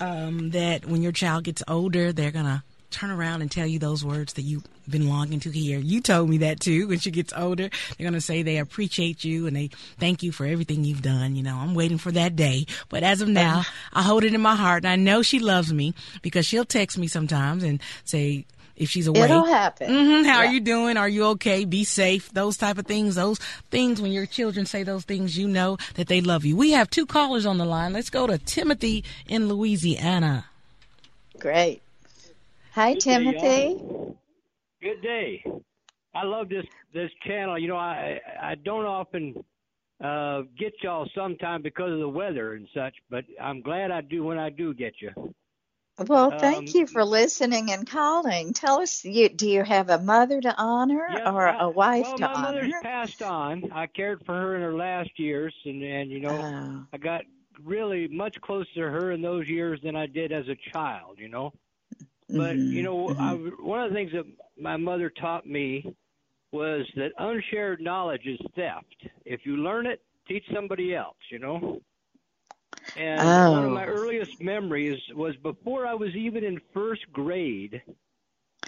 um, 0.00 0.50
that 0.50 0.86
when 0.86 1.02
your 1.02 1.12
child 1.12 1.44
gets 1.44 1.62
older, 1.68 2.12
they're 2.12 2.30
gonna 2.30 2.64
turn 2.94 3.10
around 3.10 3.42
and 3.42 3.50
tell 3.50 3.66
you 3.66 3.78
those 3.78 4.04
words 4.04 4.34
that 4.34 4.42
you've 4.42 4.64
been 4.88 5.08
longing 5.08 5.40
to 5.40 5.50
hear. 5.50 5.78
You 5.78 6.00
told 6.00 6.30
me 6.30 6.38
that 6.38 6.60
too. 6.60 6.88
When 6.88 6.98
she 6.98 7.10
gets 7.10 7.32
older, 7.36 7.68
they're 7.68 8.04
going 8.04 8.14
to 8.14 8.20
say 8.20 8.42
they 8.42 8.58
appreciate 8.58 9.24
you 9.24 9.46
and 9.46 9.56
they 9.56 9.70
thank 9.98 10.22
you 10.22 10.32
for 10.32 10.46
everything 10.46 10.84
you've 10.84 11.02
done. 11.02 11.34
You 11.36 11.42
know, 11.42 11.56
I'm 11.56 11.74
waiting 11.74 11.98
for 11.98 12.12
that 12.12 12.36
day. 12.36 12.66
But 12.88 13.02
as 13.02 13.20
of 13.20 13.28
now, 13.28 13.64
I 13.92 14.02
hold 14.02 14.24
it 14.24 14.34
in 14.34 14.40
my 14.40 14.54
heart 14.54 14.84
and 14.84 14.92
I 14.92 14.96
know 14.96 15.22
she 15.22 15.38
loves 15.38 15.72
me 15.72 15.94
because 16.22 16.46
she'll 16.46 16.64
text 16.64 16.96
me 16.96 17.08
sometimes 17.08 17.64
and 17.64 17.80
say, 18.04 18.46
if 18.76 18.90
she's 18.90 19.06
away. 19.06 19.20
It'll 19.20 19.44
happen. 19.44 19.88
Mm-hmm. 19.88 20.24
How 20.24 20.42
yeah. 20.42 20.48
are 20.48 20.52
you 20.52 20.60
doing? 20.60 20.96
Are 20.96 21.08
you 21.08 21.24
okay? 21.26 21.64
Be 21.64 21.84
safe. 21.84 22.32
Those 22.32 22.56
type 22.56 22.78
of 22.78 22.86
things. 22.86 23.14
Those 23.14 23.38
things 23.70 24.00
when 24.00 24.12
your 24.12 24.26
children 24.26 24.66
say 24.66 24.82
those 24.82 25.04
things, 25.04 25.38
you 25.38 25.46
know 25.46 25.76
that 25.94 26.08
they 26.08 26.20
love 26.20 26.44
you. 26.44 26.56
We 26.56 26.72
have 26.72 26.90
two 26.90 27.06
callers 27.06 27.46
on 27.46 27.58
the 27.58 27.64
line. 27.64 27.92
Let's 27.92 28.10
go 28.10 28.26
to 28.26 28.38
Timothy 28.38 29.04
in 29.28 29.48
Louisiana. 29.48 30.46
Great. 31.38 31.82
Hi, 32.74 32.94
Good 32.94 33.00
Timothy. 33.00 33.38
Day, 33.38 33.76
Good 34.82 35.02
day. 35.02 35.44
I 36.14 36.24
love 36.24 36.48
this 36.48 36.66
this 36.94 37.10
channel. 37.26 37.58
You 37.58 37.68
know, 37.68 37.76
I 37.76 38.20
I 38.42 38.56
don't 38.56 38.86
often 38.86 39.34
uh, 40.04 40.42
get 40.58 40.74
y'all 40.82 41.08
sometime 41.14 41.62
because 41.62 41.92
of 41.92 42.00
the 42.00 42.08
weather 42.08 42.54
and 42.54 42.68
such, 42.74 42.94
but 43.10 43.24
I'm 43.40 43.62
glad 43.62 43.90
I 43.90 44.02
do 44.02 44.24
when 44.24 44.38
I 44.38 44.50
do 44.50 44.74
get 44.74 44.94
you. 45.00 45.10
Well, 45.98 46.32
thank 46.32 46.58
um, 46.68 46.74
you 46.74 46.86
for 46.86 47.04
listening 47.04 47.70
and 47.72 47.86
calling. 47.88 48.52
Tell 48.54 48.80
us, 48.82 49.04
you, 49.04 49.28
do 49.30 49.48
you 49.48 49.64
have 49.64 49.90
a 49.90 49.98
mother 50.00 50.40
to 50.40 50.54
honor 50.56 51.08
yeah, 51.08 51.30
or 51.30 51.46
a 51.48 51.68
wife 51.70 52.02
well, 52.02 52.16
to 52.16 52.28
my 52.28 52.34
honor? 52.34 52.36
mother's 52.36 52.74
passed 52.82 53.22
on. 53.22 53.64
I 53.72 53.86
cared 53.86 54.22
for 54.26 54.34
her 54.34 54.56
in 54.56 54.62
her 54.62 54.74
last 54.74 55.18
years, 55.18 55.54
and 55.64 55.82
and 55.82 56.10
you 56.10 56.20
know, 56.20 56.44
Oh. 56.44 56.86
I 56.92 56.98
got 56.98 57.22
really 57.62 58.08
much 58.08 58.40
closer 58.40 58.74
to 58.76 58.82
her 58.82 59.12
in 59.12 59.22
those 59.22 59.48
years 59.48 59.80
than 59.82 59.96
I 59.96 60.06
did 60.06 60.32
as 60.32 60.48
a 60.48 60.56
child. 60.72 61.18
You 61.18 61.28
know, 61.28 61.52
but 62.36 62.58
Mhm, 62.58 62.70
you 62.70 62.82
know, 62.82 63.12
I, 63.18 63.32
mhm. 63.32 63.42
one 63.60 63.82
of 63.82 63.90
the 63.90 63.94
things 63.96 64.12
that 64.12 64.24
my 64.60 64.76
mother 64.76 65.10
taught 65.10 65.46
me 65.46 65.94
was 66.52 66.86
that 66.96 67.12
unshared 67.18 67.80
knowledge 67.80 68.26
is 68.26 68.40
theft. 68.56 68.96
If 69.24 69.40
you 69.44 69.56
learn 69.58 69.86
it, 69.86 70.02
teach 70.28 70.44
somebody 70.54 70.94
else. 70.94 71.16
You 71.30 71.40
know. 71.40 71.80
And 72.96 73.44
one 73.46 73.64
of 73.64 73.72
my 73.72 73.84
Oh. 73.84 73.86
earliest 73.86 74.32
memories 74.40 75.00
was 75.14 75.36
before 75.42 75.86
I 75.86 75.94
was 75.94 76.14
even 76.16 76.44
in 76.44 76.60
first 76.74 77.02
grade. 77.12 77.82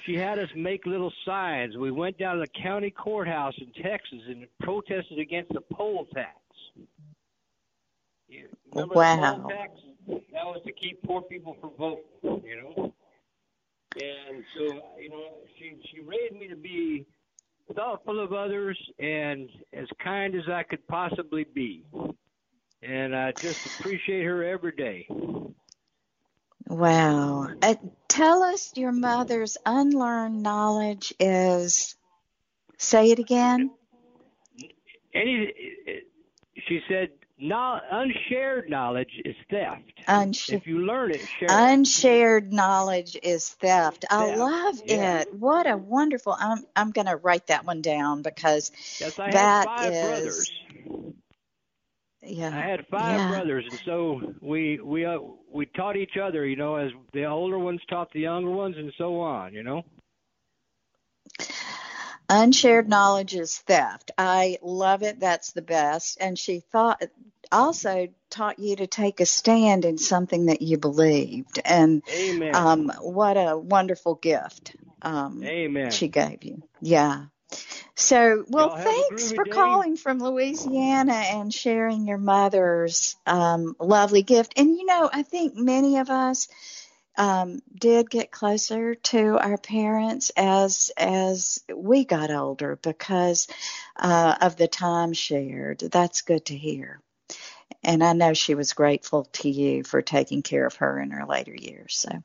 She 0.06 0.14
had 0.14 0.38
us 0.38 0.48
make 0.56 0.86
little 0.86 1.12
signs. 1.26 1.76
We 1.76 1.90
went 1.92 2.18
down 2.18 2.36
to 2.36 2.40
the 2.42 2.62
county 2.62 2.90
courthouse 2.90 3.54
in 3.58 3.72
Texas 3.82 4.20
and 4.28 4.46
protested 4.60 5.18
against 5.18 5.52
the 5.52 5.62
poll 5.72 6.06
tax. 6.14 6.38
You 8.28 8.48
remember 8.72 8.96
the 8.98 9.04
Wow. 9.04 9.14
poll 9.14 9.44
tax? 9.48 9.72
That 10.08 10.44
was 10.46 10.62
to 10.66 10.72
keep 10.72 11.02
poor 11.04 11.22
people 11.22 11.56
from 11.60 11.72
voting, 11.78 12.42
you 12.44 12.56
know. 12.62 12.94
And 13.96 14.44
so, 14.56 14.62
you 15.00 15.08
know, 15.08 15.28
she 15.58 15.76
she 15.90 16.00
raised 16.00 16.34
me 16.34 16.48
to 16.48 16.56
be 16.56 17.06
thoughtful 17.74 18.22
of 18.22 18.32
others 18.32 18.78
and 18.98 19.48
as 19.72 19.86
kind 20.02 20.34
as 20.34 20.48
I 20.48 20.62
could 20.62 20.86
possibly 20.86 21.44
be. 21.44 21.84
And 22.82 23.16
I 23.16 23.32
just 23.32 23.64
appreciate 23.66 24.24
her 24.24 24.44
every 24.44 24.72
day. 24.72 25.08
Wow. 26.68 27.48
Uh, 27.62 27.74
tell 28.08 28.42
us 28.42 28.72
your 28.76 28.92
mother's 28.92 29.56
unlearned 29.64 30.42
knowledge 30.42 31.14
is. 31.18 31.96
Say 32.78 33.10
it 33.10 33.18
again. 33.18 33.70
Any, 35.14 35.52
she 36.68 36.80
said, 36.88 37.08
no, 37.38 37.78
unshared 37.90 38.70
knowledge 38.70 39.10
is 39.24 39.34
theft. 39.50 39.82
Unsh- 40.08 40.52
if 40.52 40.66
you 40.66 40.78
learn 40.80 41.10
it, 41.10 41.20
share 41.38 41.48
it. 41.48 41.50
Unshared 41.50 42.52
knowledge 42.52 43.16
is 43.22 43.50
theft. 43.50 44.04
I 44.10 44.26
Theft, 44.26 44.38
love 44.38 44.74
yeah. 44.86 45.20
it. 45.20 45.34
What 45.34 45.66
a 45.70 45.76
wonderful. 45.76 46.34
I'm 46.38 46.64
I'm 46.74 46.90
going 46.92 47.06
to 47.08 47.16
write 47.16 47.48
that 47.48 47.64
one 47.66 47.82
down 47.82 48.22
because 48.22 48.72
Yes, 49.00 49.18
I 49.18 49.30
that 49.32 49.68
had 49.68 49.78
five 49.78 49.92
is- 49.92 50.02
brothers. 50.02 50.50
yeah. 52.22 52.48
I 52.48 52.68
had 52.68 52.86
five 52.90 53.18
yeah. 53.18 53.28
brothers, 53.28 53.64
and 53.70 53.80
so 53.84 54.20
we 54.40 54.80
we 54.80 55.04
uh, 55.04 55.18
we 55.52 55.66
taught 55.66 55.96
each 55.96 56.16
other. 56.22 56.46
You 56.46 56.56
know, 56.56 56.76
as 56.76 56.90
the 57.12 57.24
older 57.26 57.58
ones 57.58 57.80
taught 57.88 58.12
the 58.12 58.20
younger 58.20 58.50
ones, 58.50 58.76
and 58.78 58.92
so 58.98 59.20
on. 59.20 59.52
You 59.52 59.62
know. 59.62 59.82
Unshared 62.28 62.88
knowledge 62.88 63.34
is 63.34 63.56
theft. 63.58 64.10
I 64.18 64.58
love 64.62 65.02
it. 65.02 65.20
That's 65.20 65.52
the 65.52 65.62
best. 65.62 66.18
And 66.20 66.38
she 66.38 66.60
thought 66.60 67.02
also 67.52 68.08
taught 68.30 68.58
you 68.58 68.76
to 68.76 68.86
take 68.86 69.20
a 69.20 69.26
stand 69.26 69.84
in 69.84 69.98
something 69.98 70.46
that 70.46 70.62
you 70.62 70.78
believed. 70.78 71.60
And 71.64 72.02
um, 72.52 72.90
what 73.00 73.36
a 73.36 73.56
wonderful 73.56 74.16
gift 74.16 74.74
um, 75.02 75.42
Amen. 75.44 75.90
she 75.90 76.08
gave 76.08 76.42
you. 76.42 76.62
Yeah. 76.80 77.26
So, 77.94 78.44
well, 78.48 78.68
Y'all 78.68 78.76
have 78.76 78.86
a 78.86 78.90
thanks 78.90 79.32
for 79.32 79.44
day. 79.44 79.50
calling 79.50 79.96
from 79.96 80.18
Louisiana 80.18 81.14
and 81.14 81.54
sharing 81.54 82.06
your 82.06 82.18
mother's 82.18 83.16
um, 83.24 83.74
lovely 83.80 84.22
gift. 84.22 84.54
And 84.56 84.76
you 84.76 84.84
know, 84.84 85.08
I 85.10 85.22
think 85.22 85.54
many 85.54 85.98
of 85.98 86.10
us 86.10 86.48
um, 87.16 87.62
did 87.74 88.10
get 88.10 88.30
closer 88.30 88.94
to 88.94 89.38
our 89.38 89.58
parents 89.58 90.30
as 90.36 90.90
as 90.96 91.62
we 91.74 92.04
got 92.04 92.30
older 92.30 92.76
because 92.76 93.48
uh, 93.96 94.36
of 94.40 94.56
the 94.56 94.68
time 94.68 95.12
shared. 95.12 95.80
That's 95.80 96.22
good 96.22 96.46
to 96.46 96.56
hear. 96.56 97.00
And 97.82 98.02
I 98.02 98.12
know 98.12 98.34
she 98.34 98.54
was 98.54 98.72
grateful 98.72 99.24
to 99.34 99.48
you 99.48 99.82
for 99.84 100.02
taking 100.02 100.42
care 100.42 100.66
of 100.66 100.76
her 100.76 101.00
in 101.00 101.10
her 101.10 101.26
later 101.26 101.54
years. 101.54 101.96
So, 101.96 102.22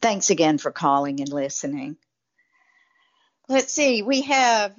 thanks 0.00 0.30
again 0.30 0.58
for 0.58 0.70
calling 0.70 1.20
and 1.20 1.32
listening. 1.32 1.96
Let's 3.48 3.72
see, 3.72 4.02
we 4.02 4.22
have 4.22 4.74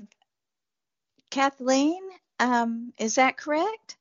Kathleen. 1.32 2.02
Um, 2.40 2.94
is 2.98 3.16
that 3.16 3.38
correct? 3.38 3.97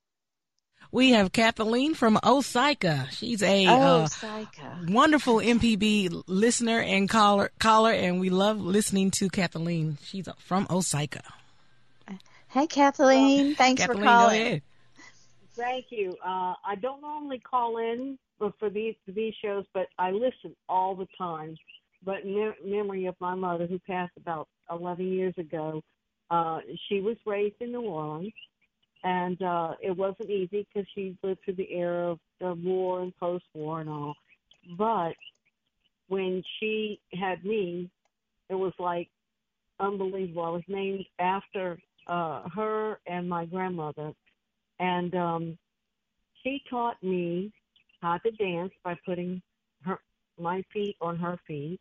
We 0.92 1.10
have 1.10 1.32
Kathleen 1.32 1.94
from 1.94 2.16
Osyka. 2.22 3.10
She's 3.10 3.42
a 3.42 3.66
Oh, 3.66 3.72
uh, 3.72 4.06
Osyka. 4.06 4.90
wonderful 4.90 5.36
MPB 5.40 6.22
listener 6.26 6.80
and 6.80 7.08
caller, 7.08 7.50
caller, 7.58 7.92
and 7.92 8.20
we 8.20 8.30
love 8.30 8.60
listening 8.60 9.10
to 9.18 9.28
Kathleen. 9.28 9.98
She's 10.02 10.28
from 10.38 10.66
Osyka. 10.68 11.22
Hey, 12.48 12.66
Kathleen. 12.66 13.54
Thanks 13.54 13.80
Kathleen, 13.82 13.98
for 13.98 14.04
calling. 14.04 14.62
Thank 15.54 15.86
you. 15.90 16.16
Uh, 16.24 16.54
I 16.64 16.74
don't 16.80 17.00
normally 17.02 17.38
call 17.40 17.78
in 17.78 18.18
for 18.38 18.52
for 18.58 18.70
these 18.70 18.94
for 19.04 19.12
these 19.12 19.34
shows, 19.42 19.64
but 19.74 19.88
I 19.98 20.10
listen 20.12 20.54
all 20.68 20.94
the 20.94 21.08
time. 21.18 21.56
But 22.04 22.22
in 22.22 22.54
memory 22.64 23.06
of 23.06 23.16
my 23.20 23.34
mother, 23.34 23.66
who 23.66 23.78
passed 23.80 24.12
about 24.16 24.48
11 24.70 25.12
years 25.12 25.34
ago, 25.38 25.82
uh, 26.30 26.60
she 26.88 27.00
was 27.00 27.16
raised 27.26 27.56
in 27.60 27.72
New 27.72 27.82
Orleans, 27.82 28.32
and 29.04 29.40
uh, 29.42 29.74
it 29.82 29.96
wasn't 29.96 30.30
easy 30.30 30.66
because 30.72 30.88
she 30.94 31.16
lived 31.22 31.40
through 31.44 31.54
the 31.56 31.72
era 31.72 32.10
of 32.12 32.18
the 32.40 32.54
war 32.54 33.02
and 33.02 33.16
post-war 33.16 33.80
and 33.80 33.90
all. 33.90 34.14
But 34.78 35.14
when 36.08 36.42
she 36.58 37.00
had 37.12 37.44
me, 37.44 37.90
it 38.48 38.54
was 38.54 38.72
like 38.78 39.08
unbelievable. 39.80 40.44
I 40.44 40.50
was 40.50 40.62
named 40.68 41.04
after 41.18 41.78
uh, 42.06 42.48
her 42.54 42.98
and 43.06 43.28
my 43.28 43.44
grandmother, 43.46 44.12
and 44.78 45.14
um, 45.14 45.58
she 46.42 46.60
taught 46.70 47.02
me 47.02 47.52
how 48.00 48.18
to 48.18 48.30
dance 48.32 48.72
by 48.84 48.96
putting 49.04 49.42
her 49.84 49.98
my 50.38 50.62
feet 50.72 50.96
on 51.00 51.16
her 51.18 51.38
feet, 51.46 51.80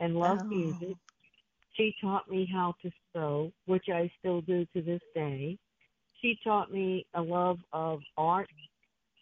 and 0.00 0.16
love 0.16 0.40
Oh. 0.40 0.48
music. 0.50 0.96
She 1.74 1.94
taught 2.00 2.30
me 2.30 2.48
how 2.50 2.74
to 2.82 2.90
sew, 3.12 3.52
which 3.66 3.86
I 3.92 4.10
still 4.18 4.40
do 4.42 4.66
to 4.74 4.82
this 4.82 5.02
day. 5.14 5.58
She 6.20 6.38
taught 6.44 6.72
me 6.72 7.06
a 7.14 7.22
love 7.22 7.58
of 7.72 8.00
art. 8.16 8.48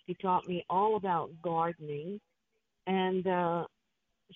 She 0.06 0.14
taught 0.14 0.48
me 0.48 0.64
all 0.70 0.96
about 0.96 1.30
gardening, 1.42 2.20
and 2.86 3.26
uh, 3.26 3.64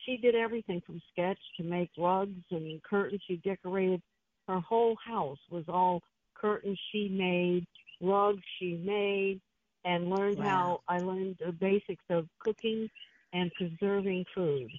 she 0.05 0.17
did 0.17 0.35
everything 0.35 0.83
from 0.87 1.01
sketch 1.13 1.39
to 1.57 1.63
make 1.63 1.91
rugs 1.99 2.45
and 2.51 2.83
curtains. 2.83 3.23
She 3.27 3.37
decorated 3.37 4.03
her 4.49 4.61
whole 4.61 4.97
house 5.05 5.39
was 5.51 5.65
all 5.69 6.03
curtains 6.35 6.79
she 6.93 7.09
made, 7.09 7.67
rugs 8.01 8.43
she 8.59 8.77
made, 8.77 9.41
and 9.85 10.11
learned 10.11 10.39
Wow. 10.39 10.43
how 10.43 10.81
I 10.89 11.01
learned 11.01 11.37
the 11.45 11.53
basics 11.53 12.05
of 12.11 12.27
cooking 12.41 12.89
and 13.33 13.53
preserving 13.55 14.25
food. 14.35 14.71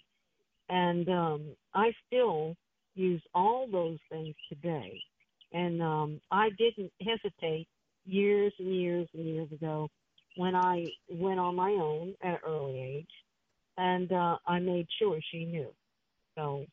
And 0.69 1.07
um, 1.09 1.41
I 1.73 1.91
still 2.07 2.55
use 2.95 3.21
all 3.33 3.67
those 3.71 3.99
things 4.09 4.35
today. 4.49 5.01
And 5.51 5.81
um, 5.81 6.21
I 6.31 6.49
didn't 6.57 6.91
hesitate 7.01 7.67
years 8.05 8.53
and 8.59 8.75
years 8.75 9.07
and 9.13 9.25
years 9.25 9.51
ago 9.51 9.89
when 10.35 10.55
I 10.55 10.85
went 11.09 11.39
on 11.39 11.55
my 11.55 11.71
own 11.71 12.13
at 12.23 12.33
an 12.33 12.39
early 12.47 12.79
age, 12.79 13.09
and 13.77 14.11
uh, 14.11 14.37
I 14.47 14.59
made 14.59 14.87
sure 14.99 15.19
she 15.31 15.45
knew. 15.45 15.67
So 16.35 16.65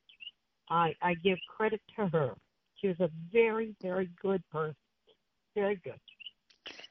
I 0.70 0.94
I 1.02 1.14
give 1.14 1.38
credit 1.56 1.80
to 1.96 2.06
her. 2.08 2.34
She 2.80 2.88
was 2.88 3.00
a 3.00 3.10
very 3.32 3.74
very 3.82 4.10
good 4.20 4.42
person, 4.50 4.76
very 5.54 5.76
good, 5.82 6.00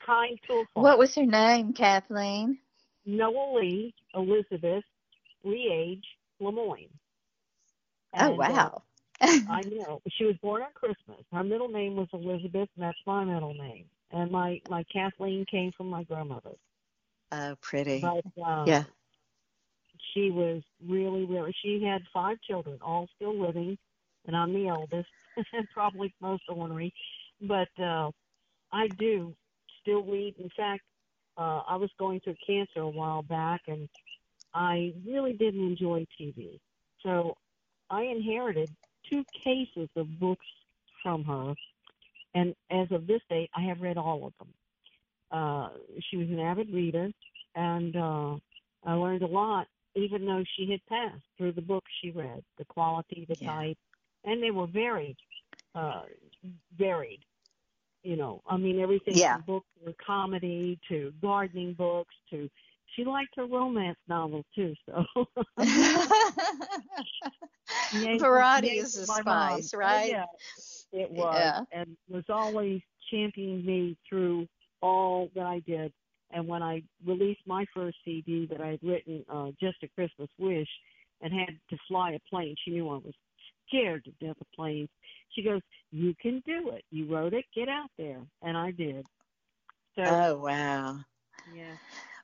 kind 0.06 0.40
to. 0.48 0.66
What 0.74 0.98
was 0.98 1.16
her 1.16 1.26
name, 1.26 1.74
Kathleen? 1.74 2.58
Noah 3.06 3.58
Lee 3.60 3.94
Elizabeth 4.16 4.84
Age 5.46 6.04
Lemoyne. 6.40 6.90
oh 8.18 8.32
wow! 8.32 8.74
Uh, 8.76 8.80
I 9.48 9.64
know 9.64 10.02
she 10.18 10.26
was 10.26 10.36
born 10.42 10.62
on 10.62 10.72
Christmas. 10.74 11.24
Her 11.32 11.44
middle 11.44 11.68
name 11.70 11.96
was 11.96 12.08
Elizabeth, 12.14 12.70
and 12.76 12.84
that's 12.84 12.98
my 13.06 13.24
middle 13.24 13.54
name. 13.54 13.86
And 14.12 14.32
my 14.32 14.62
my 14.70 14.84
Kathleen 14.92 15.46
came 15.50 15.72
from 15.78 15.88
my 15.90 16.04
grandmother. 16.04 16.52
Oh, 17.32 17.56
pretty. 17.62 18.02
But, 18.02 18.26
um, 18.44 18.68
yeah. 18.68 18.86
She 20.14 20.30
was 20.32 20.64
really, 20.86 21.26
really. 21.26 21.54
She 21.62 21.82
had 21.84 22.02
five 22.14 22.38
children, 22.42 22.80
all 22.82 23.08
still 23.16 23.40
living, 23.40 23.78
and 24.26 24.36
I'm 24.36 24.54
the 24.54 24.68
eldest, 24.68 25.10
and 25.54 25.68
probably 25.74 26.14
most 26.22 26.44
ornery. 26.50 26.94
But 27.42 27.70
uh, 27.82 28.12
I 28.72 28.88
do 28.88 29.36
still 29.82 30.04
read. 30.04 30.36
In 30.40 30.50
fact, 30.56 30.84
uh, 31.38 31.62
I 31.68 31.76
was 31.78 31.90
going 32.00 32.20
through 32.22 32.36
cancer 32.46 32.80
a 32.82 32.90
while 32.90 33.24
back, 33.24 33.62
and 33.68 33.90
I 34.54 34.94
really 35.06 35.34
didn't 35.34 35.66
enjoy 35.66 36.06
TV. 36.20 36.60
So 37.04 37.36
I 37.90 38.04
inherited 38.04 38.70
two 39.10 39.24
cases 39.44 39.90
of 39.96 40.20
books 40.20 40.46
from 41.04 41.24
her, 41.24 41.54
and 42.34 42.56
as 42.72 42.92
of 42.92 43.08
this 43.08 43.22
date, 43.30 43.50
I 43.56 43.62
have 43.62 43.82
read 43.82 43.98
all 43.98 44.26
of 44.28 44.34
them. 44.40 44.54
Uh, 45.32 45.70
she 46.10 46.18
was 46.18 46.28
an 46.30 46.40
avid 46.40 46.72
reader, 46.74 47.10
and 47.56 47.96
uh, 47.96 48.36
I 48.86 48.94
learned 48.94 49.24
a 49.24 49.28
lot, 49.28 49.68
even 49.96 50.26
though 50.26 50.44
she 50.56 50.70
had 50.70 50.86
passed 50.88 51.24
through 51.38 51.54
the 51.54 51.62
books 51.62 51.92
she 52.02 52.12
read, 52.12 52.44
the 52.58 52.66
quality, 52.66 53.26
the 53.28 53.38
Yeah. 53.42 53.48
type, 53.48 53.78
and 54.24 54.42
they 54.42 54.52
were 54.52 54.68
very 54.68 55.16
uh, 55.74 56.04
varied. 56.78 57.22
You 58.04 58.16
know, 58.18 58.42
I 58.48 58.58
mean, 58.58 58.80
everything 58.80 59.16
Yeah. 59.16 59.34
from 59.38 59.42
books 59.42 59.68
to 59.86 59.94
comedy 60.06 60.80
to 60.90 61.12
gardening 61.22 61.74
books 61.74 62.14
to 62.30 62.50
she 62.96 63.04
liked 63.06 63.36
her 63.36 63.46
romance 63.46 63.98
novels 64.08 64.46
too. 64.56 64.74
So 64.86 65.04
Variety 68.18 68.80
is 68.80 68.96
a 68.96 69.06
my 69.06 69.22
mom. 69.22 69.70
spice, 69.70 69.74
Oh, 69.84 70.00
right? 70.00 70.04
yeah, 70.04 70.26
it 70.92 71.10
was, 71.10 71.52
Yeah. 71.52 71.64
and 71.72 71.96
was 72.10 72.24
always 72.30 72.82
championing 73.12 73.66
me 73.66 73.98
through 74.08 74.48
all 74.82 75.30
that 75.36 75.46
I 75.46 75.60
did. 75.62 75.92
And 76.32 76.48
when 76.48 76.62
I 76.64 76.84
released 77.06 77.42
my 77.46 77.66
first 77.74 77.98
CD 78.06 78.48
that 78.52 78.62
I 78.62 78.70
had 78.70 78.84
written, 78.84 79.24
uh, 79.30 79.52
Just 79.60 79.78
a 79.84 79.88
Christmas 79.90 80.30
Wish, 80.38 80.68
and 81.22 81.34
had 81.34 81.60
to 81.70 81.78
fly 81.88 82.12
a 82.12 82.20
plane, 82.30 82.56
she 82.64 82.72
knew 82.72 82.90
I 82.90 82.96
was 82.98 83.14
scared 83.68 84.04
to 84.06 84.12
death 84.26 84.40
of 84.42 84.48
planes. 84.56 84.90
She 85.32 85.42
goes, 85.44 85.62
"You 85.92 86.14
can 86.22 86.42
do 86.46 86.70
it. 86.72 86.84
You 86.92 87.08
wrote 87.14 87.34
it. 87.34 87.46
Get 87.54 87.70
out 87.70 87.90
there," 87.98 88.22
and 88.42 88.58
I 88.58 88.72
did. 88.72 89.06
So 89.96 90.20
Oh 90.22 90.38
wow. 90.38 91.00
yeah. 91.46 91.76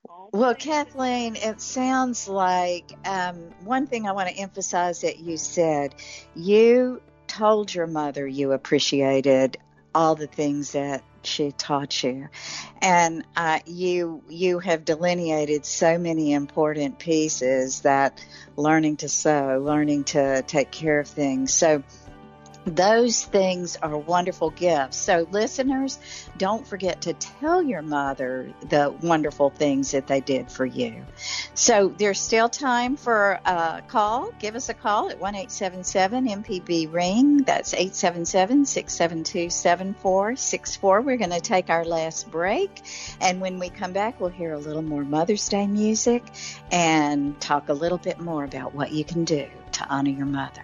Well, 0.09 0.55
Kathleen, 0.55 1.35
it 1.35 1.61
sounds 1.61 2.27
like 2.27 2.91
um, 3.05 3.35
one 3.63 3.87
thing 3.87 4.07
I 4.07 4.13
want 4.13 4.29
to 4.29 4.35
emphasize 4.35 5.01
that 5.01 5.19
you 5.19 5.37
said. 5.37 5.95
You 6.35 7.01
told 7.27 7.73
your 7.73 7.87
mother 7.87 8.25
you 8.27 8.51
appreciated 8.51 9.57
all 9.93 10.15
the 10.15 10.27
things 10.27 10.71
that 10.71 11.03
she 11.23 11.51
taught 11.51 12.03
you, 12.03 12.29
and 12.81 13.25
uh, 13.35 13.59
you 13.65 14.23
you 14.29 14.59
have 14.59 14.85
delineated 14.85 15.65
so 15.65 15.97
many 15.97 16.33
important 16.33 16.97
pieces 16.97 17.81
that 17.81 18.25
learning 18.55 18.97
to 18.97 19.09
sew, 19.09 19.61
learning 19.63 20.05
to 20.05 20.43
take 20.43 20.71
care 20.71 20.99
of 20.99 21.07
things. 21.07 21.53
So 21.53 21.83
those 22.65 23.25
things 23.25 23.75
are 23.77 23.97
wonderful 23.97 24.51
gifts. 24.51 24.97
So, 24.97 25.27
listeners, 25.31 25.99
don't 26.37 26.65
forget 26.65 27.01
to 27.01 27.13
tell 27.13 27.63
your 27.63 27.81
mother 27.81 28.53
the 28.69 28.93
wonderful 29.01 29.49
things 29.49 29.91
that 29.91 30.07
they 30.07 30.21
did 30.21 30.51
for 30.51 30.65
you. 30.65 31.03
So, 31.53 31.93
there's 31.97 32.19
still 32.19 32.49
time 32.49 32.97
for 32.97 33.39
a 33.45 33.81
call. 33.87 34.31
Give 34.39 34.55
us 34.55 34.69
a 34.69 34.73
call 34.73 35.09
at 35.09 35.19
1 35.19 35.35
877 35.35 36.27
MPB 36.27 36.93
Ring. 36.93 37.43
That's 37.43 37.73
877 37.73 38.65
672 38.65 39.49
7464. 39.49 41.01
We're 41.01 41.17
going 41.17 41.31
to 41.31 41.41
take 41.41 41.69
our 41.69 41.83
last 41.83 42.29
break. 42.29 42.69
And 43.19 43.41
when 43.41 43.59
we 43.59 43.69
come 43.69 43.93
back, 43.93 44.19
we'll 44.19 44.29
hear 44.29 44.53
a 44.53 44.59
little 44.59 44.83
more 44.83 45.03
Mother's 45.03 45.49
Day 45.49 45.65
music 45.65 46.23
and 46.71 47.39
talk 47.41 47.69
a 47.69 47.73
little 47.73 47.97
bit 47.97 48.19
more 48.19 48.43
about 48.43 48.75
what 48.75 48.91
you 48.91 49.03
can 49.03 49.25
do 49.25 49.47
to 49.73 49.87
honor 49.89 50.11
your 50.11 50.25
mother. 50.25 50.63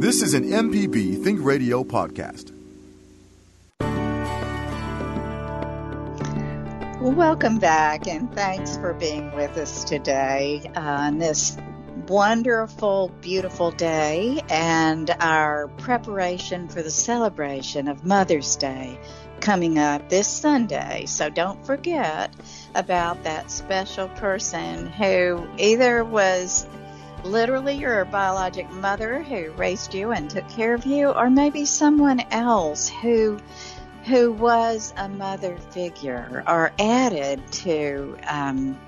This 0.00 0.22
is 0.22 0.32
an 0.32 0.44
MPB 0.44 1.22
Think 1.22 1.40
Radio 1.42 1.84
podcast. 1.84 2.52
Welcome 7.02 7.58
back, 7.58 8.08
and 8.08 8.34
thanks 8.34 8.78
for 8.78 8.94
being 8.94 9.30
with 9.32 9.58
us 9.58 9.84
today 9.84 10.62
uh, 10.74 10.80
on 10.80 11.18
this 11.18 11.54
wonderful, 12.08 13.12
beautiful 13.20 13.72
day 13.72 14.40
and 14.48 15.14
our 15.20 15.68
preparation 15.76 16.68
for 16.68 16.80
the 16.80 16.90
celebration 16.90 17.86
of 17.86 18.02
Mother's 18.02 18.56
Day 18.56 18.98
coming 19.40 19.78
up 19.78 20.08
this 20.08 20.28
Sunday. 20.28 21.04
So 21.04 21.28
don't 21.28 21.62
forget 21.66 22.34
about 22.74 23.24
that 23.24 23.50
special 23.50 24.08
person 24.08 24.86
who 24.86 25.46
either 25.58 26.02
was 26.06 26.66
literally 27.24 27.74
your 27.74 28.04
biologic 28.04 28.70
mother 28.70 29.22
who 29.22 29.50
raised 29.52 29.94
you 29.94 30.12
and 30.12 30.30
took 30.30 30.48
care 30.48 30.74
of 30.74 30.84
you, 30.84 31.10
or 31.10 31.30
maybe 31.30 31.64
someone 31.64 32.20
else 32.30 32.88
who 32.88 33.38
who 34.04 34.32
was 34.32 34.94
a 34.96 35.08
mother 35.08 35.56
figure 35.70 36.42
or 36.46 36.72
added 36.78 37.40
to 37.52 38.16
um, 38.26 38.80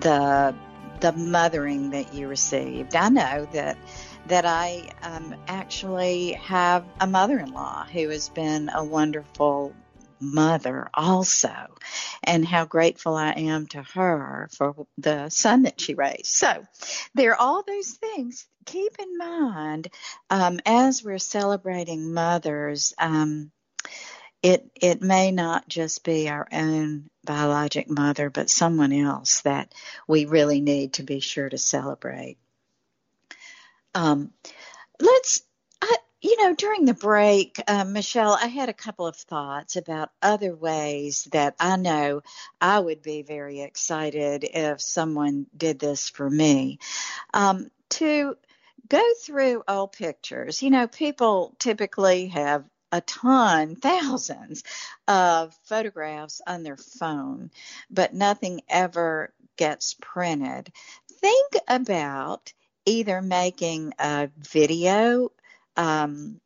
the 0.00 0.54
the 1.00 1.12
mothering 1.12 1.90
that 1.90 2.12
you 2.12 2.28
received. 2.28 2.96
I 2.96 3.08
know 3.08 3.48
that 3.52 3.78
that 4.26 4.44
I 4.44 4.90
um, 5.02 5.34
actually 5.46 6.32
have 6.32 6.84
a 7.00 7.06
mother-in-law 7.06 7.86
who 7.86 8.10
has 8.10 8.28
been 8.28 8.70
a 8.74 8.84
wonderful 8.84 9.72
mother 10.20 10.88
also 10.94 11.76
and 12.22 12.46
how 12.46 12.64
grateful 12.64 13.14
I 13.14 13.32
am 13.32 13.66
to 13.68 13.82
her 13.94 14.48
for 14.52 14.86
the 14.96 15.28
son 15.28 15.62
that 15.62 15.80
she 15.80 15.94
raised. 15.94 16.26
So 16.26 16.64
there 17.14 17.32
are 17.32 17.40
all 17.40 17.62
those 17.66 17.92
things. 17.92 18.46
Keep 18.66 18.98
in 18.98 19.16
mind 19.16 19.88
um, 20.30 20.60
as 20.66 21.02
we're 21.02 21.18
celebrating 21.18 22.12
mothers, 22.12 22.92
um, 22.98 23.50
it 24.42 24.70
it 24.80 25.02
may 25.02 25.32
not 25.32 25.68
just 25.68 26.04
be 26.04 26.28
our 26.28 26.46
own 26.52 27.10
biologic 27.24 27.90
mother, 27.90 28.30
but 28.30 28.50
someone 28.50 28.92
else 28.92 29.40
that 29.42 29.72
we 30.06 30.26
really 30.26 30.60
need 30.60 30.94
to 30.94 31.02
be 31.02 31.20
sure 31.20 31.48
to 31.48 31.58
celebrate. 31.58 32.38
Um, 33.94 34.32
let's 35.00 35.42
you 36.20 36.42
know, 36.42 36.54
during 36.54 36.84
the 36.84 36.94
break, 36.94 37.60
uh, 37.68 37.84
Michelle, 37.84 38.36
I 38.40 38.46
had 38.46 38.68
a 38.68 38.74
couple 38.74 39.06
of 39.06 39.16
thoughts 39.16 39.76
about 39.76 40.10
other 40.20 40.54
ways 40.54 41.28
that 41.32 41.54
I 41.60 41.76
know 41.76 42.22
I 42.60 42.80
would 42.80 43.02
be 43.02 43.22
very 43.22 43.60
excited 43.60 44.44
if 44.44 44.80
someone 44.80 45.46
did 45.56 45.78
this 45.78 46.08
for 46.08 46.28
me. 46.28 46.80
Um, 47.32 47.70
to 47.90 48.36
go 48.88 49.02
through 49.22 49.62
old 49.68 49.92
pictures, 49.92 50.60
you 50.62 50.70
know, 50.70 50.88
people 50.88 51.54
typically 51.60 52.28
have 52.28 52.68
a 52.90 53.00
ton, 53.00 53.76
thousands 53.80 54.64
of 55.06 55.56
photographs 55.64 56.40
on 56.44 56.64
their 56.64 56.76
phone, 56.76 57.50
but 57.90 58.12
nothing 58.12 58.62
ever 58.68 59.32
gets 59.56 59.94
printed. 59.94 60.72
Think 61.20 61.54
about 61.68 62.52
either 62.86 63.20
making 63.20 63.92
a 63.98 64.30
video 64.38 65.30
um, 65.78 66.40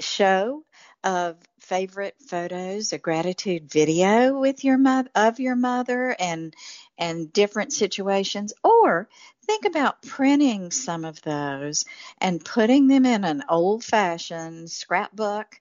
show 0.00 0.64
of 1.04 1.36
favorite 1.60 2.16
photos, 2.28 2.92
a 2.92 2.98
gratitude 2.98 3.70
video 3.70 4.38
with 4.38 4.64
your 4.64 4.76
mother 4.76 5.08
of 5.14 5.40
your 5.40 5.56
mother 5.56 6.14
and 6.18 6.54
and 6.98 7.32
different 7.32 7.72
situations 7.72 8.52
or 8.62 9.08
think 9.46 9.64
about 9.64 10.02
printing 10.02 10.70
some 10.70 11.04
of 11.04 11.22
those 11.22 11.84
and 12.20 12.44
putting 12.44 12.88
them 12.88 13.06
in 13.06 13.24
an 13.24 13.42
old 13.48 13.82
fashioned 13.82 14.70
scrapbook 14.70 15.58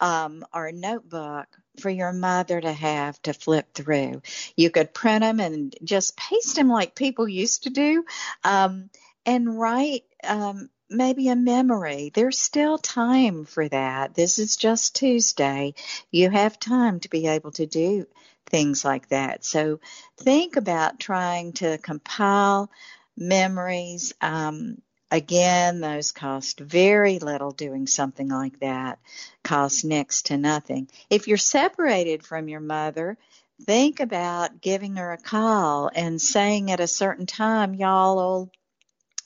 um, 0.00 0.44
or 0.54 0.72
notebook 0.72 1.46
for 1.80 1.90
your 1.90 2.12
mother 2.12 2.60
to 2.60 2.72
have 2.72 3.20
to 3.22 3.34
flip 3.34 3.74
through. 3.74 4.22
You 4.56 4.70
could 4.70 4.94
print 4.94 5.20
them 5.20 5.40
and 5.40 5.74
just 5.84 6.16
paste 6.16 6.56
them 6.56 6.68
like 6.68 6.94
people 6.94 7.28
used 7.28 7.64
to 7.64 7.70
do 7.70 8.04
um, 8.44 8.90
and 9.26 9.58
write 9.58 10.04
um, 10.24 10.70
maybe 10.90 11.28
a 11.28 11.36
memory. 11.36 12.10
There's 12.14 12.40
still 12.40 12.78
time 12.78 13.44
for 13.44 13.68
that. 13.68 14.14
This 14.14 14.38
is 14.38 14.56
just 14.56 14.96
Tuesday. 14.96 15.74
You 16.10 16.30
have 16.30 16.58
time 16.58 17.00
to 17.00 17.10
be 17.10 17.26
able 17.26 17.52
to 17.52 17.66
do 17.66 18.06
things 18.46 18.84
like 18.84 19.08
that. 19.08 19.44
So 19.44 19.80
think 20.18 20.56
about 20.56 20.98
trying 20.98 21.52
to 21.54 21.78
compile 21.78 22.70
memories. 23.16 24.12
Um, 24.20 24.80
again, 25.10 25.80
those 25.80 26.12
cost 26.12 26.60
very 26.60 27.18
little 27.18 27.50
doing 27.50 27.86
something 27.86 28.28
like 28.28 28.60
that, 28.60 28.98
cost 29.42 29.84
next 29.84 30.26
to 30.26 30.36
nothing. 30.36 30.88
If 31.10 31.28
you're 31.28 31.36
separated 31.36 32.24
from 32.24 32.48
your 32.48 32.60
mother, 32.60 33.18
think 33.66 34.00
about 34.00 34.60
giving 34.60 34.96
her 34.96 35.12
a 35.12 35.18
call 35.18 35.90
and 35.94 36.20
saying 36.20 36.70
at 36.70 36.80
a 36.80 36.86
certain 36.86 37.26
time, 37.26 37.74
y'all 37.74 38.16
will 38.16 38.52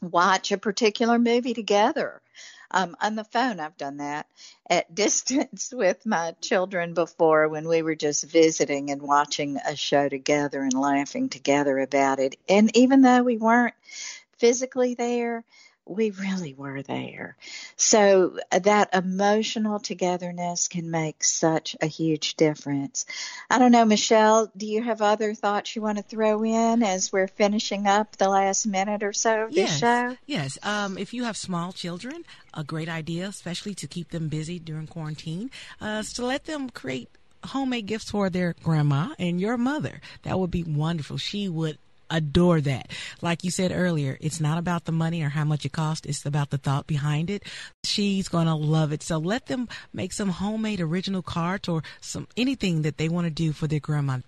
watch 0.03 0.53
a 0.53 0.59
particular 0.59 1.19
movie 1.19 1.55
together. 1.55 2.21
Um, 2.71 2.97
on 3.01 3.17
the 3.17 3.25
phone, 3.25 3.61
I've 3.61 3.77
done 3.77 3.99
that 3.99 4.27
at 4.69 4.95
distance 4.95 5.73
with 5.73 6.05
my 6.07 6.35
children 6.41 6.95
before 6.95 7.49
when 7.49 7.69
we 7.69 7.83
were 7.83 7.95
just 7.95 8.25
visiting 8.25 8.91
and 8.91 9.03
watching 9.03 9.59
a 9.59 9.77
show 9.77 10.09
together 10.09 10.63
and 10.63 10.75
laughing 10.75 11.29
together 11.29 11.79
about 11.79 12.19
it. 12.19 12.37
And 12.49 12.75
even 12.77 13.03
though 13.03 13.23
we 13.23 13.37
weren't 13.37 13.75
physically 14.39 14.95
there, 14.95 15.45
we 15.87 16.11
really 16.11 16.55
were 16.55 16.83
there. 16.83 17.37
So 17.77 18.39
uh, 18.51 18.61
that 18.61 18.95
emotional 18.95 19.81
togetherness 19.81 20.69
can 20.69 20.91
make 20.91 21.25
such 21.25 21.77
a 21.81 21.87
huge 21.87 22.37
difference. 22.37 23.05
I 23.51 23.59
don't 23.59 23.73
know, 23.73 23.85
Michelle, 23.85 24.51
do 24.57 24.67
you 24.67 24.83
have 24.83 25.03
other 25.03 25.35
thoughts 25.35 25.75
you 25.75 25.83
want 25.83 25.99
to 25.99 26.05
throw 26.05 26.45
in 26.45 26.83
as 26.83 27.13
we're 27.13 27.29
finishing 27.29 27.87
up 27.87 28.17
the 28.17 28.29
last 28.29 28.67
minute 28.67 29.03
or 29.03 29.13
so 29.13 29.45
of 29.45 29.53
yes, 29.53 29.71
this 29.71 29.79
show? 29.81 30.17
Yes. 30.27 30.59
Um, 30.63 30.97
if 30.99 31.13
you 31.13 31.25
have 31.25 31.37
small 31.37 31.73
children, 31.73 32.25
a 32.55 32.65
great 32.65 32.89
idea, 32.89 33.27
especially 33.27 33.75
to 33.75 33.87
keep 33.87 34.11
them 34.11 34.29
busy 34.29 34.59
during 34.59 34.87
quarantine, 34.87 35.51
uh, 35.81 35.99
is 36.01 36.13
to 36.15 36.25
let 36.25 36.45
them 36.45 36.71
create 36.71 37.09
homemade 37.47 37.87
gifts 37.87 38.11
for 38.11 38.31
their 38.31 38.55
grandma 38.63 39.09
and 39.19 39.41
your 39.41 39.57
mother. 39.57 40.01
That 40.23 40.39
would 40.39 40.51
be 40.51 40.63
wonderful. 40.63 41.19
She 41.19 41.49
would 41.49 41.79
adore 42.13 42.61
that. 42.61 42.91
Like 43.21 43.43
you 43.43 43.51
said 43.51 43.73
earlier, 43.73 44.17
it's 44.21 44.41
not 44.41 44.59
about 44.59 44.85
the 44.85 44.93
money 44.93 45.23
or 45.23 45.31
how 45.31 45.45
much 45.45 45.65
it 45.65 45.73
costs. 45.73 46.07
It's 46.07 46.27
about 46.27 46.51
the 46.51 46.59
thought 46.59 46.87
behind 46.87 47.31
it. 47.31 47.43
She's 47.83 48.29
going 48.29 48.47
to 48.47 48.55
love 48.55 48.93
it. 48.93 49.03
So 49.03 49.19
let 49.19 49.47
them 49.47 49.69
make 49.93 50.13
some 50.13 50.29
homemade 50.29 50.81
original 50.81 51.23
cards 51.23 51.69
or 51.69 51.83
some 52.01 52.29
anything 52.37 52.83
that 52.83 52.99
they 52.99 53.09
want 53.09 53.27
to 53.27 53.31
do 53.31 53.53
for 53.53 53.67
their 53.67 53.81
grandma. 53.81 54.19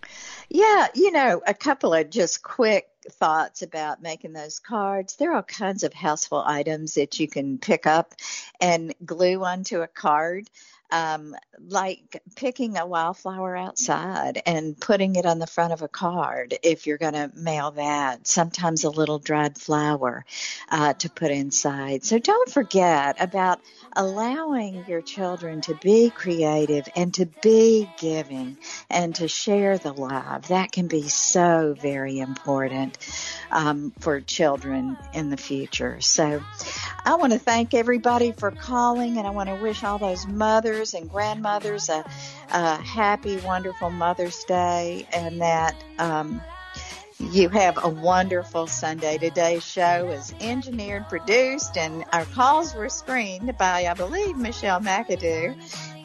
Yeah, 0.48 0.88
you 0.94 1.12
know, 1.12 1.42
a 1.46 1.54
couple 1.54 1.94
of 1.94 2.10
just 2.10 2.42
quick 2.42 2.88
thoughts 3.10 3.62
about 3.62 4.02
making 4.02 4.32
those 4.32 4.58
cards. 4.58 5.16
There 5.16 5.32
are 5.32 5.36
all 5.36 5.42
kinds 5.42 5.84
of 5.84 5.92
household 5.92 6.44
items 6.46 6.94
that 6.94 7.20
you 7.20 7.28
can 7.28 7.58
pick 7.58 7.86
up 7.86 8.14
and 8.60 8.94
glue 9.04 9.44
onto 9.44 9.82
a 9.82 9.86
card 9.86 10.48
um, 10.90 11.34
like 11.58 12.22
picking 12.36 12.76
a 12.76 12.86
wildflower 12.86 13.56
outside 13.56 14.40
and 14.46 14.78
putting 14.78 15.16
it 15.16 15.26
on 15.26 15.38
the 15.38 15.46
front 15.46 15.72
of 15.72 15.82
a 15.82 15.88
card 15.88 16.56
if 16.62 16.86
you're 16.86 16.98
going 16.98 17.14
to 17.14 17.30
mail 17.34 17.72
that. 17.72 18.26
Sometimes 18.26 18.84
a 18.84 18.90
little 18.90 19.18
dried 19.18 19.58
flower 19.58 20.24
uh, 20.70 20.92
to 20.94 21.10
put 21.10 21.30
inside. 21.30 22.04
So 22.04 22.18
don't 22.18 22.50
forget 22.50 23.16
about 23.20 23.60
allowing 23.96 24.84
your 24.86 25.00
children 25.00 25.60
to 25.62 25.74
be 25.74 26.10
creative 26.10 26.88
and 26.96 27.14
to 27.14 27.26
be 27.42 27.88
giving 27.98 28.56
and 28.90 29.14
to 29.16 29.28
share 29.28 29.78
the 29.78 29.92
love. 29.92 30.48
That 30.48 30.72
can 30.72 30.86
be 30.86 31.08
so 31.08 31.74
very 31.78 32.18
important 32.18 32.98
um, 33.50 33.92
for 34.00 34.20
children 34.20 34.96
in 35.12 35.30
the 35.30 35.36
future. 35.36 36.00
So 36.00 36.42
I 37.04 37.16
want 37.16 37.32
to 37.32 37.38
thank 37.38 37.74
everybody 37.74 38.32
for 38.32 38.50
calling 38.50 39.18
and 39.18 39.26
I 39.26 39.30
want 39.30 39.48
to 39.48 39.56
wish 39.56 39.84
all 39.84 39.98
those 39.98 40.26
mothers 40.26 40.73
mothers 40.74 40.94
and 40.94 41.08
grandmothers 41.08 41.88
a, 41.88 42.04
a 42.50 42.76
happy, 42.82 43.36
wonderful 43.38 43.90
Mother's 43.90 44.42
Day 44.42 45.06
and 45.12 45.40
that 45.40 45.76
um, 46.00 46.42
you 47.20 47.48
have 47.48 47.78
a 47.84 47.88
wonderful 47.88 48.66
Sunday. 48.66 49.18
Today's 49.18 49.64
show 49.64 50.08
is 50.08 50.34
engineered, 50.40 51.08
produced, 51.08 51.76
and 51.76 52.04
our 52.12 52.24
calls 52.24 52.74
were 52.74 52.88
screened 52.88 53.56
by, 53.56 53.86
I 53.86 53.94
believe, 53.94 54.36
Michelle 54.36 54.80
McAdoo. 54.80 55.56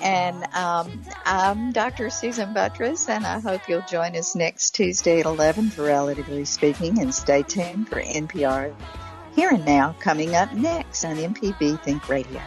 And 0.01 0.43
um, 0.53 1.01
I'm 1.25 1.71
Dr. 1.71 2.11
Susan 2.11 2.53
Buttross, 2.53 3.09
and 3.09 3.25
I 3.25 3.39
hope 3.39 3.67
you'll 3.67 3.81
join 3.89 4.15
us 4.15 4.35
next 4.35 4.75
Tuesday 4.75 5.19
at 5.19 5.25
11 5.25 5.71
for 5.71 5.85
Relatively 5.85 6.45
Speaking, 6.45 6.99
and 6.99 7.13
stay 7.13 7.41
tuned 7.41 7.89
for 7.89 7.99
NPR 7.99 8.75
Here 9.35 9.49
and 9.49 9.65
Now 9.65 9.95
coming 9.99 10.35
up 10.35 10.53
next 10.53 11.03
on 11.05 11.15
MPB 11.15 11.81
Think 11.81 12.07
Radio. 12.07 12.39